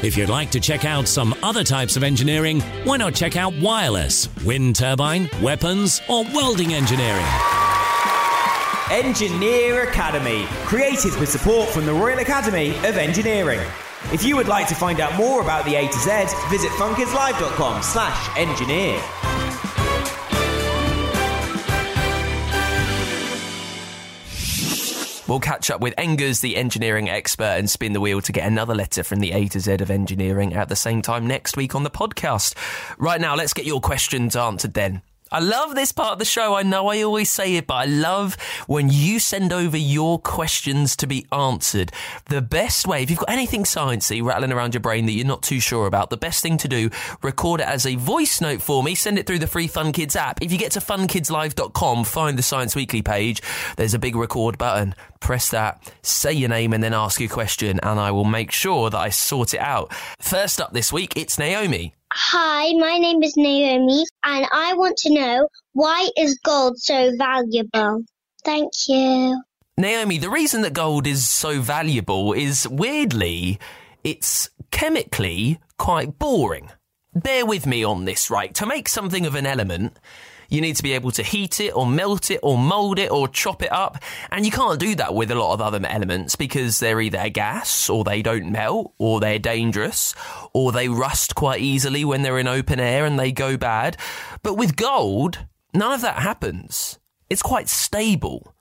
If 0.02 0.16
you'd 0.16 0.28
like 0.28 0.50
to 0.50 0.61
check 0.61 0.85
out 0.85 1.09
some 1.09 1.35
other 1.43 1.64
types 1.64 1.97
of 1.97 2.02
engineering, 2.02 2.61
why 2.85 2.97
not 2.97 3.14
check 3.14 3.37
out 3.37 3.54
wireless, 3.54 4.28
wind 4.45 4.76
turbine, 4.76 5.28
weapons, 5.40 6.00
or 6.09 6.25
welding 6.25 6.75
engineering? 6.75 7.25
Engineer 8.90 9.88
Academy, 9.88 10.44
created 10.66 11.18
with 11.18 11.30
support 11.30 11.68
from 11.70 11.86
the 11.86 11.92
Royal 11.92 12.18
Academy 12.18 12.70
of 12.78 12.96
Engineering. 12.96 13.60
If 14.12 14.22
you 14.22 14.36
would 14.36 14.48
like 14.48 14.68
to 14.68 14.74
find 14.74 15.00
out 15.00 15.14
more 15.16 15.40
about 15.40 15.64
the 15.64 15.74
A 15.76 15.88
to 15.88 15.98
Z, 15.98 16.26
visit 16.50 16.70
funkidslive.com 16.72 17.82
slash 17.82 18.36
engineer. 18.36 19.00
We'll 25.26 25.40
catch 25.40 25.70
up 25.70 25.80
with 25.80 25.94
Engers, 25.96 26.40
the 26.40 26.54
engineering 26.54 27.08
expert, 27.08 27.44
and 27.44 27.70
spin 27.70 27.94
the 27.94 28.00
wheel 28.00 28.20
to 28.20 28.32
get 28.32 28.46
another 28.46 28.74
letter 28.74 29.02
from 29.02 29.20
the 29.20 29.32
A 29.32 29.48
to 29.48 29.60
Z 29.60 29.72
of 29.72 29.90
engineering 29.90 30.52
at 30.52 30.68
the 30.68 30.76
same 30.76 31.00
time 31.00 31.26
next 31.26 31.56
week 31.56 31.74
on 31.74 31.82
the 31.82 31.90
podcast. 31.90 32.54
Right 32.98 33.20
now, 33.20 33.34
let's 33.34 33.54
get 33.54 33.64
your 33.64 33.80
questions 33.80 34.36
answered 34.36 34.74
then. 34.74 35.00
I 35.34 35.40
love 35.40 35.74
this 35.74 35.90
part 35.90 36.12
of 36.12 36.20
the 36.20 36.24
show. 36.24 36.54
I 36.54 36.62
know 36.62 36.86
I 36.86 37.02
always 37.02 37.28
say 37.28 37.56
it, 37.56 37.66
but 37.66 37.74
I 37.74 37.86
love 37.86 38.36
when 38.68 38.88
you 38.88 39.18
send 39.18 39.52
over 39.52 39.76
your 39.76 40.20
questions 40.20 40.94
to 40.98 41.08
be 41.08 41.26
answered. 41.32 41.90
The 42.26 42.40
best 42.40 42.86
way, 42.86 43.02
if 43.02 43.10
you've 43.10 43.18
got 43.18 43.30
anything 43.30 43.64
sciencey 43.64 44.22
rattling 44.22 44.52
around 44.52 44.74
your 44.74 44.80
brain 44.80 45.06
that 45.06 45.12
you're 45.12 45.26
not 45.26 45.42
too 45.42 45.58
sure 45.58 45.88
about, 45.88 46.10
the 46.10 46.16
best 46.16 46.40
thing 46.40 46.56
to 46.58 46.68
do, 46.68 46.88
record 47.20 47.60
it 47.60 47.66
as 47.66 47.84
a 47.84 47.96
voice 47.96 48.40
note 48.40 48.62
for 48.62 48.84
me, 48.84 48.94
send 48.94 49.18
it 49.18 49.26
through 49.26 49.40
the 49.40 49.48
free 49.48 49.66
Fun 49.66 49.90
Kids 49.90 50.14
app. 50.14 50.40
If 50.40 50.52
you 50.52 50.58
get 50.58 50.70
to 50.72 50.80
funkidslive.com, 50.80 52.04
find 52.04 52.38
the 52.38 52.42
Science 52.44 52.76
Weekly 52.76 53.02
page, 53.02 53.42
there's 53.74 53.94
a 53.94 53.98
big 53.98 54.14
record 54.14 54.56
button. 54.56 54.94
Press 55.18 55.50
that, 55.50 55.92
say 56.02 56.32
your 56.32 56.48
name, 56.48 56.72
and 56.72 56.84
then 56.84 56.94
ask 56.94 57.18
your 57.18 57.28
question, 57.28 57.80
and 57.82 57.98
I 57.98 58.12
will 58.12 58.24
make 58.24 58.52
sure 58.52 58.88
that 58.88 58.98
I 58.98 59.08
sort 59.08 59.52
it 59.52 59.60
out. 59.60 59.92
First 60.20 60.60
up 60.60 60.72
this 60.72 60.92
week, 60.92 61.14
it's 61.16 61.40
Naomi. 61.40 61.92
Hi, 62.16 62.73
my 62.75 62.97
name 62.99 63.25
is 63.25 63.37
Naomi, 63.37 64.04
and 64.23 64.47
I 64.52 64.75
want 64.75 64.97
to 64.99 65.12
know 65.12 65.49
why 65.73 66.09
is 66.16 66.38
gold 66.44 66.78
so 66.78 67.11
valuable? 67.18 68.04
Thank 68.44 68.71
you. 68.87 69.42
Naomi, 69.76 70.18
the 70.18 70.30
reason 70.30 70.61
that 70.61 70.75
gold 70.75 71.09
is 71.09 71.28
so 71.28 71.61
valuable 71.61 72.33
is 72.33 72.68
weirdly, 72.68 73.59
it's 74.04 74.49
chemically 74.71 75.59
quite 75.76 76.16
boring. 76.16 76.71
Bear 77.16 77.44
with 77.44 77.66
me 77.66 77.83
on 77.83 78.04
this, 78.04 78.30
right? 78.30 78.54
To 78.54 78.64
make 78.64 78.88
something 78.88 79.26
of 79.26 79.35
an 79.35 79.44
element, 79.44 79.99
you 80.48 80.60
need 80.60 80.76
to 80.76 80.82
be 80.82 80.92
able 80.92 81.10
to 81.12 81.22
heat 81.22 81.60
it 81.60 81.70
or 81.70 81.86
melt 81.86 82.30
it 82.30 82.40
or 82.42 82.58
mold 82.58 82.98
it 82.98 83.10
or 83.10 83.28
chop 83.28 83.62
it 83.62 83.72
up. 83.72 84.02
And 84.30 84.44
you 84.44 84.52
can't 84.52 84.80
do 84.80 84.94
that 84.96 85.14
with 85.14 85.30
a 85.30 85.34
lot 85.34 85.54
of 85.54 85.60
other 85.60 85.84
elements 85.86 86.36
because 86.36 86.78
they're 86.78 87.00
either 87.00 87.28
gas 87.28 87.88
or 87.88 88.04
they 88.04 88.22
don't 88.22 88.50
melt 88.50 88.92
or 88.98 89.20
they're 89.20 89.38
dangerous 89.38 90.14
or 90.52 90.72
they 90.72 90.88
rust 90.88 91.34
quite 91.34 91.60
easily 91.60 92.04
when 92.04 92.22
they're 92.22 92.38
in 92.38 92.48
open 92.48 92.80
air 92.80 93.04
and 93.04 93.18
they 93.18 93.32
go 93.32 93.56
bad. 93.56 93.96
But 94.42 94.54
with 94.54 94.76
gold, 94.76 95.46
none 95.72 95.92
of 95.92 96.00
that 96.02 96.16
happens. 96.16 96.98
It's 97.30 97.42
quite 97.42 97.68
stable. 97.68 98.54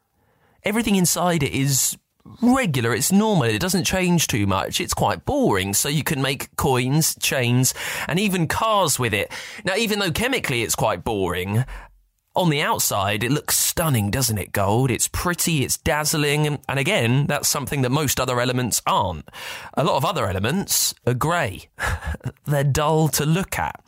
Everything 0.64 0.96
inside 0.96 1.44
it 1.44 1.52
is 1.52 1.98
regular, 2.42 2.94
it's 2.94 3.12
normal, 3.12 3.44
it 3.44 3.60
doesn't 3.60 3.84
change 3.84 4.28
too 4.28 4.48
much, 4.48 4.80
it's 4.80 4.94
quite 4.94 5.26
boring, 5.26 5.74
so 5.74 5.90
you 5.90 6.04
can 6.04 6.22
make 6.22 6.56
coins, 6.56 7.16
chains, 7.16 7.74
and 8.08 8.20
even 8.20 8.48
cars 8.48 8.98
with 8.98 9.14
it. 9.14 9.32
Now, 9.66 9.76
even 9.76 10.00
though 10.00 10.12
chemically 10.12 10.64
it's 10.64 10.76
quite 10.76 11.04
boring, 11.04 11.66
on 12.36 12.50
the 12.50 12.62
outside, 12.62 13.24
it 13.24 13.32
looks 13.32 13.58
stunning, 13.58 14.10
doesn't 14.10 14.40
it, 14.40 14.52
gold? 14.52 14.90
It's 14.90 15.08
pretty, 15.08 15.64
it's 15.64 15.78
dazzling, 15.78 16.60
and 16.68 16.80
again, 16.80 17.28
that's 17.28 17.48
something 17.48 17.84
that 17.84 17.92
most 17.92 18.20
other 18.20 18.40
elements 18.40 18.82
aren't. 18.88 19.30
A 19.76 19.84
lot 19.84 19.98
of 19.98 20.06
other 20.06 20.28
elements 20.28 20.96
are 21.06 21.14
grey. 21.14 21.70
They're 22.46 22.64
dull 22.64 23.08
to 23.10 23.26
look 23.26 23.60
at. 23.60 23.84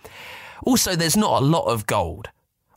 Also, 0.63 0.95
there's 0.95 1.17
not 1.17 1.41
a 1.41 1.45
lot 1.45 1.65
of 1.65 1.87
gold. 1.87 2.29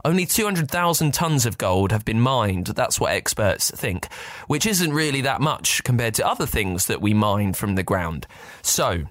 Only 0.05 0.26
200,000 0.26 1.12
tons 1.12 1.45
of 1.45 1.59
gold 1.59 1.90
have 1.93 2.05
been 2.05 2.21
mined, 2.21 2.69
that's 2.69 3.00
what 3.00 3.12
experts 3.12 3.71
think, 3.71 4.12
which 4.47 4.64
isn't 4.67 4.93
really 4.93 5.21
that 5.23 5.40
much 5.40 5.83
compared 5.85 6.14
to 6.14 6.26
other 6.26 6.47
things 6.47 6.87
that 6.87 7.00
we 7.00 7.14
mine 7.14 7.52
from 7.52 7.75
the 7.75 7.83
ground. 7.83 8.26
So, 8.62 9.05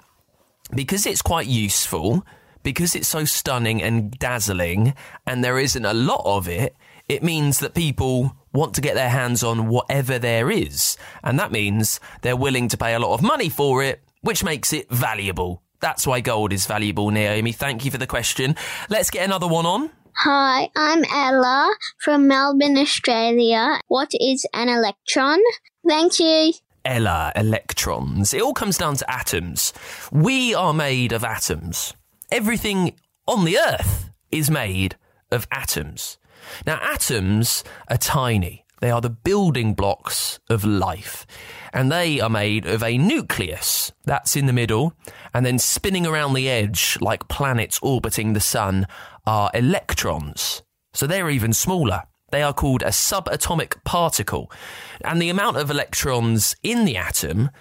because 0.73 1.05
it's 1.05 1.21
quite 1.21 1.47
useful, 1.47 2.25
because 2.63 2.95
it's 2.95 3.07
so 3.07 3.25
stunning 3.25 3.81
and 3.81 4.11
dazzling, 4.17 4.93
and 5.25 5.43
there 5.43 5.59
isn't 5.59 5.85
a 5.85 5.93
lot 5.93 6.21
of 6.25 6.47
it, 6.47 6.75
it 7.09 7.23
means 7.23 7.59
that 7.59 7.73
people 7.73 8.35
want 8.53 8.73
to 8.75 8.81
get 8.81 8.95
their 8.95 9.09
hands 9.09 9.43
on 9.43 9.67
whatever 9.67 10.19
there 10.19 10.49
is. 10.49 10.97
And 11.23 11.39
that 11.39 11.51
means 11.51 11.99
they're 12.21 12.35
willing 12.35 12.67
to 12.69 12.77
pay 12.77 12.93
a 12.93 12.99
lot 12.99 13.13
of 13.13 13.21
money 13.21 13.49
for 13.49 13.83
it, 13.83 14.01
which 14.21 14.43
makes 14.43 14.73
it 14.73 14.89
valuable. 14.89 15.61
That's 15.79 16.07
why 16.07 16.21
gold 16.21 16.51
is 16.51 16.65
valuable, 16.65 17.11
Naomi. 17.11 17.51
Thank 17.51 17.85
you 17.85 17.91
for 17.91 17.97
the 17.97 18.07
question. 18.07 18.55
Let's 18.89 19.11
get 19.11 19.25
another 19.25 19.47
one 19.47 19.65
on. 19.65 19.91
Hi, 20.21 20.71
I'm 20.75 21.03
Ella 21.13 21.75
from 21.99 22.27
Melbourne, 22.27 22.75
Australia. 22.75 23.79
What 23.87 24.09
is 24.19 24.47
an 24.51 24.67
electron? 24.67 25.37
Thank 25.87 26.19
you. 26.19 26.53
Ella, 26.83 27.31
electrons. 27.35 28.33
It 28.33 28.41
all 28.41 28.55
comes 28.55 28.79
down 28.79 28.95
to 28.95 29.11
atoms. 29.11 29.73
We 30.11 30.55
are 30.55 30.73
made 30.73 31.11
of 31.11 31.23
atoms. 31.23 31.93
Everything 32.31 32.95
on 33.27 33.45
the 33.45 33.59
earth 33.59 34.09
is 34.31 34.49
made 34.49 34.95
of 35.31 35.47
atoms. 35.51 36.17
Now, 36.65 36.79
atoms 36.81 37.63
are 37.87 37.97
tiny. 37.97 38.65
They 38.81 38.89
are 38.89 39.01
the 39.01 39.11
building 39.11 39.75
blocks 39.75 40.39
of 40.49 40.65
life. 40.65 41.27
And 41.73 41.91
they 41.91 42.19
are 42.19 42.29
made 42.29 42.65
of 42.65 42.81
a 42.81 42.97
nucleus 42.97 43.91
that's 44.05 44.35
in 44.35 44.47
the 44.47 44.53
middle, 44.53 44.93
and 45.31 45.45
then 45.45 45.59
spinning 45.59 46.07
around 46.07 46.33
the 46.33 46.49
edge 46.49 46.97
like 47.01 47.27
planets 47.27 47.77
orbiting 47.83 48.33
the 48.33 48.39
sun 48.39 48.87
are 49.27 49.51
electrons. 49.53 50.63
So 50.93 51.05
they're 51.05 51.29
even 51.29 51.53
smaller. 51.53 52.03
They 52.31 52.41
are 52.41 52.53
called 52.53 52.81
a 52.81 52.87
subatomic 52.87 53.83
particle. 53.83 54.49
And 55.03 55.21
the 55.21 55.29
amount 55.29 55.57
of 55.57 55.69
electrons 55.69 56.55
in 56.63 56.85
the 56.85 56.97
atom 56.97 57.51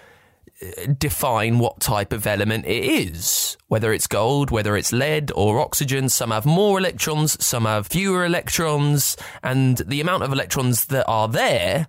uh, 0.61 0.93
define 0.97 1.59
what 1.59 1.79
type 1.79 2.11
of 2.11 2.25
element 2.25 2.65
it 2.65 2.83
is. 2.83 3.57
Whether 3.67 3.93
it's 3.93 4.07
gold, 4.07 4.49
whether 4.49 4.75
it's 4.75 4.91
lead 4.91 5.31
or 5.35 5.59
oxygen, 5.59 6.09
some 6.09 6.31
have 6.31 6.45
more 6.45 6.79
electrons, 6.79 7.43
some 7.45 7.65
have 7.65 7.87
fewer 7.87 8.25
electrons, 8.25 9.17
and 9.43 9.77
the 9.77 10.01
amount 10.01 10.23
of 10.23 10.33
electrons 10.33 10.85
that 10.85 11.05
are 11.05 11.27
there 11.27 11.87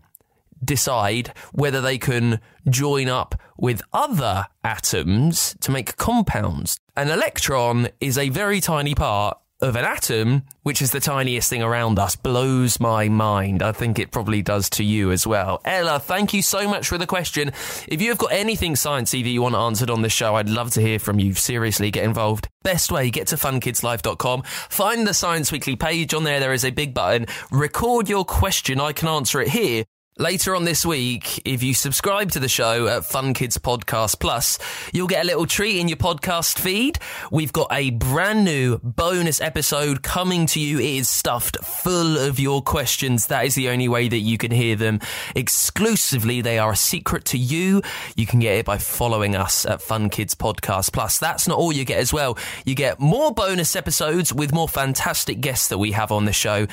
decide 0.62 1.32
whether 1.52 1.80
they 1.80 1.98
can 1.98 2.40
join 2.68 3.08
up 3.08 3.40
with 3.56 3.80
other 3.92 4.46
atoms 4.64 5.56
to 5.60 5.70
make 5.70 5.96
compounds. 5.96 6.80
An 6.96 7.10
electron 7.10 7.88
is 8.00 8.18
a 8.18 8.28
very 8.28 8.60
tiny 8.60 8.94
part 8.94 9.38
of 9.60 9.76
an 9.76 9.84
atom, 9.84 10.44
which 10.62 10.80
is 10.80 10.92
the 10.92 11.00
tiniest 11.00 11.50
thing 11.50 11.62
around 11.62 11.98
us, 11.98 12.14
blows 12.14 12.78
my 12.78 13.08
mind. 13.08 13.62
I 13.62 13.72
think 13.72 13.98
it 13.98 14.10
probably 14.10 14.42
does 14.42 14.70
to 14.70 14.84
you 14.84 15.10
as 15.10 15.26
well. 15.26 15.60
Ella, 15.64 15.98
thank 15.98 16.32
you 16.32 16.42
so 16.42 16.68
much 16.68 16.88
for 16.88 16.98
the 16.98 17.06
question. 17.06 17.48
If 17.88 18.00
you 18.00 18.10
have 18.10 18.18
got 18.18 18.32
anything 18.32 18.74
sciencey 18.74 19.22
that 19.22 19.28
you 19.28 19.42
want 19.42 19.56
answered 19.56 19.90
on 19.90 20.02
the 20.02 20.08
show, 20.08 20.36
I'd 20.36 20.48
love 20.48 20.70
to 20.72 20.80
hear 20.80 20.98
from 20.98 21.18
you. 21.18 21.34
Seriously, 21.34 21.90
get 21.90 22.04
involved. 22.04 22.48
Best 22.62 22.92
way, 22.92 23.10
get 23.10 23.28
to 23.28 23.36
funkidslive.com, 23.36 24.42
find 24.42 25.06
the 25.06 25.14
Science 25.14 25.50
Weekly 25.50 25.76
page. 25.76 26.14
On 26.14 26.24
there, 26.24 26.40
there 26.40 26.52
is 26.52 26.64
a 26.64 26.70
big 26.70 26.94
button. 26.94 27.26
Record 27.50 28.08
your 28.08 28.24
question. 28.24 28.80
I 28.80 28.92
can 28.92 29.08
answer 29.08 29.40
it 29.40 29.48
here. 29.48 29.84
Later 30.20 30.56
on 30.56 30.64
this 30.64 30.84
week, 30.84 31.40
if 31.44 31.62
you 31.62 31.72
subscribe 31.74 32.32
to 32.32 32.40
the 32.40 32.48
show 32.48 32.88
at 32.88 33.04
Fun 33.04 33.34
Kids 33.34 33.56
Podcast 33.56 34.18
Plus, 34.18 34.58
you'll 34.92 35.06
get 35.06 35.22
a 35.22 35.26
little 35.26 35.46
treat 35.46 35.78
in 35.78 35.86
your 35.86 35.96
podcast 35.96 36.58
feed. 36.58 36.98
We've 37.30 37.52
got 37.52 37.68
a 37.70 37.90
brand 37.90 38.44
new 38.44 38.78
bonus 38.78 39.40
episode 39.40 40.02
coming 40.02 40.46
to 40.46 40.58
you. 40.58 40.80
It 40.80 40.86
is 40.86 41.08
stuffed 41.08 41.64
full 41.64 42.18
of 42.18 42.40
your 42.40 42.62
questions. 42.62 43.28
That 43.28 43.44
is 43.44 43.54
the 43.54 43.68
only 43.68 43.86
way 43.86 44.08
that 44.08 44.18
you 44.18 44.38
can 44.38 44.50
hear 44.50 44.74
them 44.74 44.98
exclusively. 45.36 46.40
They 46.40 46.58
are 46.58 46.72
a 46.72 46.76
secret 46.76 47.24
to 47.26 47.38
you. 47.38 47.80
You 48.16 48.26
can 48.26 48.40
get 48.40 48.56
it 48.56 48.66
by 48.66 48.78
following 48.78 49.36
us 49.36 49.66
at 49.66 49.80
Fun 49.80 50.10
Kids 50.10 50.34
Podcast 50.34 50.92
Plus. 50.92 51.18
That's 51.18 51.46
not 51.46 51.58
all 51.58 51.70
you 51.70 51.84
get 51.84 52.00
as 52.00 52.12
well. 52.12 52.36
You 52.64 52.74
get 52.74 52.98
more 52.98 53.32
bonus 53.32 53.76
episodes 53.76 54.34
with 54.34 54.52
more 54.52 54.68
fantastic 54.68 55.40
guests 55.40 55.68
that 55.68 55.78
we 55.78 55.92
have 55.92 56.10
on 56.10 56.24
the 56.24 56.32
show 56.32 56.66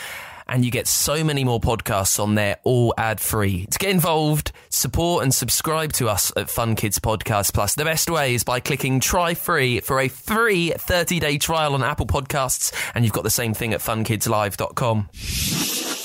and 0.48 0.64
you 0.64 0.72
get 0.72 0.88
so 0.88 1.24
many 1.24 1.44
more 1.44 1.60
podcasts 1.60 2.20
on 2.20 2.36
there, 2.36 2.58
all 2.64 2.94
ad 2.98 3.20
free. 3.20 3.66
To 3.68 3.80
get 3.80 3.90
involved, 3.90 4.52
support 4.70 5.24
and 5.24 5.34
subscribe 5.34 5.94
to 5.94 6.10
us 6.10 6.32
at 6.36 6.50
Fun 6.50 6.76
Kids 6.76 7.00
Podcast 7.00 7.54
Plus. 7.54 7.76
The 7.76 7.86
best 7.86 8.10
way 8.10 8.36
is 8.36 8.44
by 8.44 8.60
clicking 8.60 9.00
try 9.00 9.34
free 9.34 9.80
for 9.80 10.00
a 10.00 10.08
free 10.08 10.72
30 10.72 11.20
day 11.20 11.38
trial 11.38 11.74
on 11.74 11.84
Apple 11.84 12.08
Podcasts, 12.08 12.74
and 12.94 13.04
you've 13.04 13.14
got 13.14 13.24
the 13.24 13.30
same 13.30 13.54
thing 13.54 13.74
at 13.74 13.80
funkidslive.com. 13.80 16.05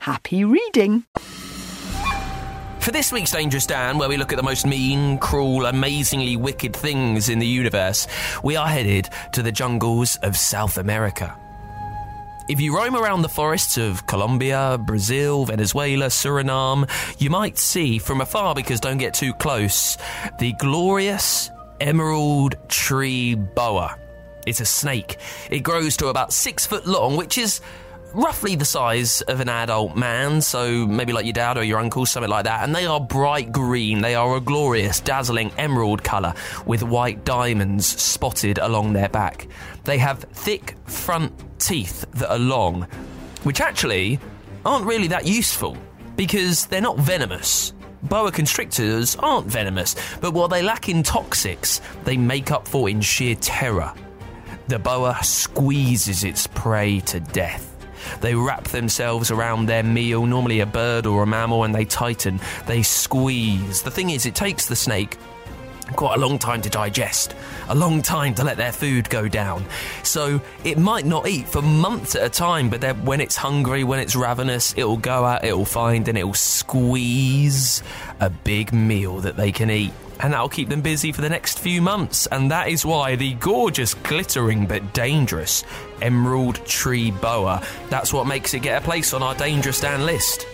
Happy 0.00 0.44
reading! 0.44 1.04
For 2.78 2.90
this 2.90 3.12
week's 3.12 3.32
Dangerous 3.32 3.66
Dan, 3.66 3.98
where 3.98 4.08
we 4.08 4.16
look 4.16 4.32
at 4.32 4.36
the 4.36 4.42
most 4.42 4.66
mean, 4.66 5.18
cruel, 5.18 5.66
amazingly 5.66 6.36
wicked 6.36 6.74
things 6.74 7.28
in 7.28 7.38
the 7.38 7.46
universe, 7.46 8.06
we 8.42 8.56
are 8.56 8.66
headed 8.66 9.10
to 9.34 9.42
the 9.42 9.52
jungles 9.52 10.16
of 10.22 10.38
South 10.38 10.78
America. 10.78 11.36
If 12.48 12.62
you 12.62 12.74
roam 12.74 12.96
around 12.96 13.20
the 13.20 13.28
forests 13.28 13.76
of 13.76 14.06
Colombia, 14.06 14.78
Brazil, 14.78 15.44
Venezuela, 15.44 16.06
Suriname, 16.06 16.88
you 17.20 17.28
might 17.28 17.58
see 17.58 17.98
from 17.98 18.22
afar, 18.22 18.54
because 18.54 18.80
don't 18.80 18.96
get 18.96 19.12
too 19.12 19.34
close, 19.34 19.98
the 20.38 20.54
glorious 20.54 21.50
emerald 21.78 22.56
tree 22.70 23.34
boa. 23.34 23.98
It's 24.46 24.60
a 24.60 24.64
snake. 24.64 25.18
It 25.50 25.60
grows 25.60 25.98
to 25.98 26.06
about 26.06 26.32
six 26.32 26.64
foot 26.64 26.86
long, 26.86 27.18
which 27.18 27.36
is 27.36 27.60
roughly 28.14 28.56
the 28.56 28.64
size 28.64 29.20
of 29.22 29.40
an 29.40 29.48
adult 29.48 29.96
man, 29.96 30.40
so 30.40 30.86
maybe 30.86 31.12
like 31.12 31.24
your 31.24 31.32
dad 31.32 31.56
or 31.56 31.64
your 31.64 31.78
uncle, 31.78 32.06
something 32.06 32.30
like 32.30 32.44
that. 32.44 32.64
And 32.64 32.74
they 32.74 32.86
are 32.86 33.00
bright 33.00 33.52
green. 33.52 34.00
They 34.00 34.14
are 34.14 34.36
a 34.36 34.40
glorious, 34.40 35.00
dazzling 35.00 35.52
emerald 35.58 36.02
colour 36.02 36.34
with 36.66 36.82
white 36.82 37.24
diamonds 37.24 37.86
spotted 37.86 38.58
along 38.58 38.92
their 38.92 39.08
back. 39.08 39.48
They 39.84 39.98
have 39.98 40.20
thick 40.20 40.76
front 40.86 41.32
teeth 41.58 42.06
that 42.12 42.30
are 42.30 42.38
long, 42.38 42.86
which 43.42 43.60
actually 43.60 44.18
aren't 44.64 44.86
really 44.86 45.08
that 45.08 45.26
useful 45.26 45.76
because 46.16 46.66
they're 46.66 46.80
not 46.80 46.98
venomous. 46.98 47.72
Boa 48.02 48.32
constrictors 48.32 49.16
aren't 49.16 49.46
venomous, 49.46 49.94
but 50.20 50.32
what 50.32 50.50
they 50.50 50.62
lack 50.62 50.88
in 50.88 51.02
toxics, 51.02 51.80
they 52.04 52.16
make 52.16 52.50
up 52.50 52.66
for 52.66 52.88
in 52.88 53.00
sheer 53.00 53.34
terror. 53.36 53.92
The 54.68 54.78
boa 54.78 55.18
squeezes 55.22 56.24
its 56.24 56.46
prey 56.46 57.00
to 57.00 57.20
death. 57.20 57.69
They 58.20 58.34
wrap 58.34 58.64
themselves 58.64 59.30
around 59.30 59.66
their 59.66 59.82
meal, 59.82 60.26
normally 60.26 60.60
a 60.60 60.66
bird 60.66 61.06
or 61.06 61.22
a 61.22 61.26
mammal, 61.26 61.64
and 61.64 61.74
they 61.74 61.84
tighten. 61.84 62.40
They 62.66 62.82
squeeze. 62.82 63.82
The 63.82 63.90
thing 63.90 64.10
is, 64.10 64.26
it 64.26 64.34
takes 64.34 64.66
the 64.66 64.76
snake 64.76 65.16
quite 65.96 66.16
a 66.16 66.20
long 66.20 66.38
time 66.38 66.62
to 66.62 66.70
digest, 66.70 67.34
a 67.68 67.74
long 67.74 68.02
time 68.02 68.34
to 68.34 68.44
let 68.44 68.56
their 68.56 68.72
food 68.72 69.08
go 69.10 69.28
down. 69.28 69.64
So 70.02 70.40
it 70.64 70.78
might 70.78 71.04
not 71.04 71.26
eat 71.26 71.48
for 71.48 71.62
months 71.62 72.14
at 72.14 72.22
a 72.22 72.30
time, 72.30 72.70
but 72.70 72.80
then 72.80 73.04
when 73.04 73.20
it's 73.20 73.36
hungry, 73.36 73.84
when 73.84 74.00
it's 74.00 74.16
ravenous, 74.16 74.74
it'll 74.76 74.96
go 74.96 75.24
out, 75.24 75.44
it'll 75.44 75.64
find, 75.64 76.08
and 76.08 76.16
it'll 76.16 76.34
squeeze 76.34 77.82
a 78.20 78.30
big 78.30 78.72
meal 78.72 79.18
that 79.20 79.36
they 79.36 79.52
can 79.52 79.70
eat. 79.70 79.92
And 80.20 80.34
that'll 80.34 80.50
keep 80.50 80.68
them 80.68 80.82
busy 80.82 81.12
for 81.12 81.22
the 81.22 81.30
next 81.30 81.58
few 81.58 81.80
months. 81.80 82.26
And 82.26 82.50
that 82.50 82.68
is 82.68 82.84
why 82.84 83.16
the 83.16 83.32
gorgeous, 83.34 83.94
glittering, 83.94 84.66
but 84.66 84.92
dangerous 84.92 85.64
Emerald 86.02 86.64
Tree 86.66 87.10
Boa, 87.10 87.62
that's 87.88 88.12
what 88.12 88.26
makes 88.26 88.54
it 88.54 88.60
get 88.60 88.82
a 88.82 88.84
place 88.84 89.12
on 89.12 89.22
our 89.22 89.34
Dangerous 89.34 89.80
Dan 89.80 90.06
list. 90.06 90.46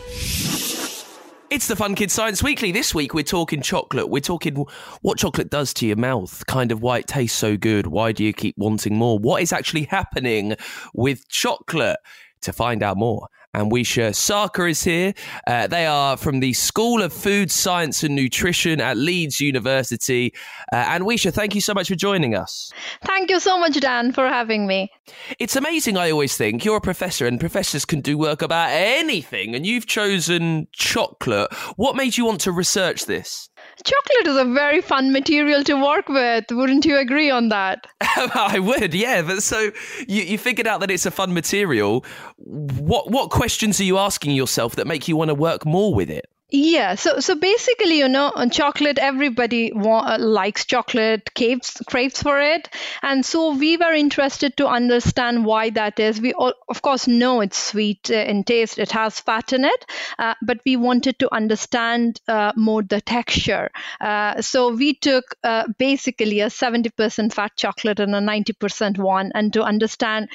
It's 1.48 1.68
the 1.68 1.76
Fun 1.76 1.94
Kids 1.94 2.12
Science 2.12 2.42
Weekly. 2.42 2.72
This 2.72 2.92
week 2.92 3.14
we're 3.14 3.22
talking 3.22 3.62
chocolate. 3.62 4.10
We're 4.10 4.20
talking 4.20 4.66
what 5.02 5.18
chocolate 5.18 5.48
does 5.48 5.72
to 5.74 5.86
your 5.86 5.96
mouth, 5.96 6.44
kind 6.46 6.72
of 6.72 6.82
why 6.82 6.98
it 6.98 7.06
tastes 7.06 7.38
so 7.38 7.56
good. 7.56 7.86
Why 7.86 8.10
do 8.12 8.24
you 8.24 8.32
keep 8.32 8.58
wanting 8.58 8.96
more? 8.96 9.18
What 9.18 9.42
is 9.42 9.52
actually 9.52 9.84
happening 9.84 10.56
with 10.92 11.28
chocolate? 11.28 11.98
To 12.42 12.52
find 12.52 12.82
out 12.82 12.96
more, 12.96 13.28
Anwesha 13.56 14.10
Sarkar 14.10 14.70
is 14.70 14.84
here. 14.84 15.14
Uh, 15.46 15.66
they 15.66 15.86
are 15.86 16.18
from 16.18 16.40
the 16.40 16.52
School 16.52 17.02
of 17.02 17.10
Food 17.10 17.50
Science 17.50 18.02
and 18.02 18.14
Nutrition 18.14 18.82
at 18.82 18.98
Leeds 18.98 19.40
University. 19.40 20.34
Uh, 20.72 20.84
Anwesha, 20.84 21.32
thank 21.32 21.54
you 21.54 21.62
so 21.62 21.72
much 21.72 21.88
for 21.88 21.94
joining 21.94 22.34
us. 22.34 22.70
Thank 23.02 23.30
you 23.30 23.40
so 23.40 23.58
much, 23.58 23.80
Dan, 23.80 24.12
for 24.12 24.28
having 24.28 24.66
me. 24.66 24.90
It's 25.38 25.56
amazing, 25.56 25.96
I 25.96 26.10
always 26.10 26.36
think. 26.36 26.66
You're 26.66 26.76
a 26.76 26.80
professor, 26.82 27.26
and 27.26 27.40
professors 27.40 27.86
can 27.86 28.02
do 28.02 28.18
work 28.18 28.42
about 28.42 28.68
anything, 28.72 29.54
and 29.54 29.64
you've 29.64 29.86
chosen 29.86 30.68
chocolate. 30.72 31.52
What 31.76 31.96
made 31.96 32.18
you 32.18 32.26
want 32.26 32.42
to 32.42 32.52
research 32.52 33.06
this? 33.06 33.48
Chocolate 33.84 34.26
is 34.26 34.36
a 34.36 34.44
very 34.44 34.80
fun 34.80 35.12
material 35.12 35.62
to 35.64 35.74
work 35.74 36.08
with. 36.08 36.44
Wouldn't 36.50 36.84
you 36.84 36.96
agree 36.98 37.30
on 37.30 37.48
that? 37.50 37.86
I 38.00 38.58
would, 38.58 38.94
yeah. 38.94 39.22
But 39.22 39.42
so 39.42 39.70
you, 40.08 40.22
you 40.22 40.38
figured 40.38 40.66
out 40.66 40.80
that 40.80 40.90
it's 40.90 41.06
a 41.06 41.10
fun 41.10 41.34
material. 41.34 42.04
What 42.36 43.10
what 43.10 43.30
questions 43.30 43.80
are 43.80 43.84
you 43.84 43.98
asking 43.98 44.32
yourself 44.32 44.76
that 44.76 44.86
make 44.86 45.08
you 45.08 45.16
want 45.16 45.28
to 45.28 45.34
work 45.34 45.64
more 45.64 45.94
with 45.94 46.10
it? 46.10 46.26
Yeah, 46.48 46.94
so 46.94 47.18
so 47.18 47.34
basically, 47.34 47.98
you 47.98 48.08
know, 48.08 48.30
on 48.36 48.50
chocolate. 48.50 48.98
Everybody 48.98 49.72
wa- 49.74 50.14
uh, 50.14 50.18
likes 50.20 50.64
chocolate, 50.64 51.34
craves 51.34 51.82
craves 51.88 52.22
for 52.22 52.40
it, 52.40 52.68
and 53.02 53.26
so 53.26 53.56
we 53.56 53.76
were 53.76 53.92
interested 53.92 54.56
to 54.58 54.68
understand 54.68 55.44
why 55.44 55.70
that 55.70 55.98
is. 55.98 56.20
We 56.20 56.34
all, 56.34 56.54
of 56.68 56.82
course 56.82 57.08
know 57.08 57.40
it's 57.40 57.58
sweet 57.58 58.08
uh, 58.12 58.18
in 58.18 58.44
taste; 58.44 58.78
it 58.78 58.92
has 58.92 59.18
fat 59.18 59.52
in 59.52 59.64
it, 59.64 59.84
uh, 60.20 60.34
but 60.40 60.60
we 60.64 60.76
wanted 60.76 61.18
to 61.18 61.34
understand 61.34 62.20
uh, 62.28 62.52
more 62.54 62.84
the 62.84 63.00
texture. 63.00 63.72
Uh, 64.00 64.40
so 64.40 64.72
we 64.72 64.94
took 64.94 65.24
uh, 65.42 65.64
basically 65.78 66.38
a 66.42 66.48
seventy 66.48 66.90
percent 66.90 67.34
fat 67.34 67.56
chocolate 67.56 67.98
and 67.98 68.14
a 68.14 68.20
ninety 68.20 68.52
percent 68.52 68.98
one, 68.98 69.32
and 69.34 69.52
to 69.52 69.64
understand, 69.64 70.28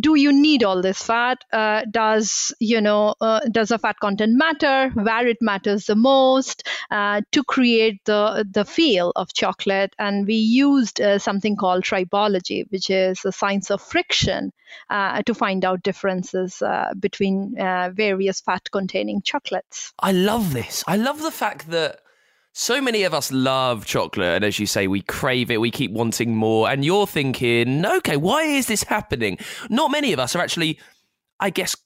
do 0.00 0.14
you 0.14 0.32
need 0.32 0.62
all 0.64 0.80
this 0.82 1.02
fat? 1.02 1.44
does 1.90 2.52
you 2.60 2.80
know 2.80 3.14
does 3.50 3.68
the 3.68 3.78
fat 3.78 3.98
content 4.00 4.32
matter? 4.36 4.92
Where 5.08 5.26
it 5.26 5.38
matters 5.40 5.86
the 5.86 5.96
most 5.96 6.68
uh, 6.90 7.20
to 7.32 7.42
create 7.44 7.98
the 8.04 8.44
the 8.58 8.64
feel 8.64 9.12
of 9.16 9.32
chocolate. 9.32 9.94
And 9.98 10.26
we 10.26 10.34
used 10.34 11.00
uh, 11.00 11.18
something 11.18 11.56
called 11.56 11.84
tribology, 11.84 12.64
which 12.70 12.90
is 12.90 13.20
the 13.22 13.32
science 13.32 13.70
of 13.70 13.80
friction, 13.82 14.52
uh, 14.90 15.22
to 15.22 15.34
find 15.34 15.64
out 15.64 15.82
differences 15.82 16.62
uh, 16.62 16.92
between 16.98 17.58
uh, 17.58 17.90
various 17.94 18.40
fat-containing 18.40 19.22
chocolates. 19.22 19.92
I 20.10 20.12
love 20.12 20.52
this. 20.52 20.84
I 20.86 20.96
love 20.96 21.22
the 21.22 21.32
fact 21.32 21.70
that. 21.70 22.00
So 22.54 22.80
many 22.80 23.04
of 23.04 23.14
us 23.14 23.30
love 23.30 23.86
chocolate, 23.86 24.34
and 24.36 24.44
as 24.44 24.58
you 24.58 24.66
say, 24.66 24.88
we 24.88 25.02
crave 25.02 25.48
it, 25.52 25.60
we 25.60 25.70
keep 25.70 25.92
wanting 25.92 26.34
more. 26.34 26.68
And 26.68 26.84
you're 26.84 27.06
thinking, 27.06 27.86
okay, 27.86 28.16
why 28.16 28.42
is 28.42 28.66
this 28.66 28.82
happening? 28.82 29.38
Not 29.70 29.92
many 29.92 30.12
of 30.12 30.18
us 30.18 30.34
are 30.34 30.42
actually, 30.42 30.80
I 31.38 31.50
guess, 31.50 31.76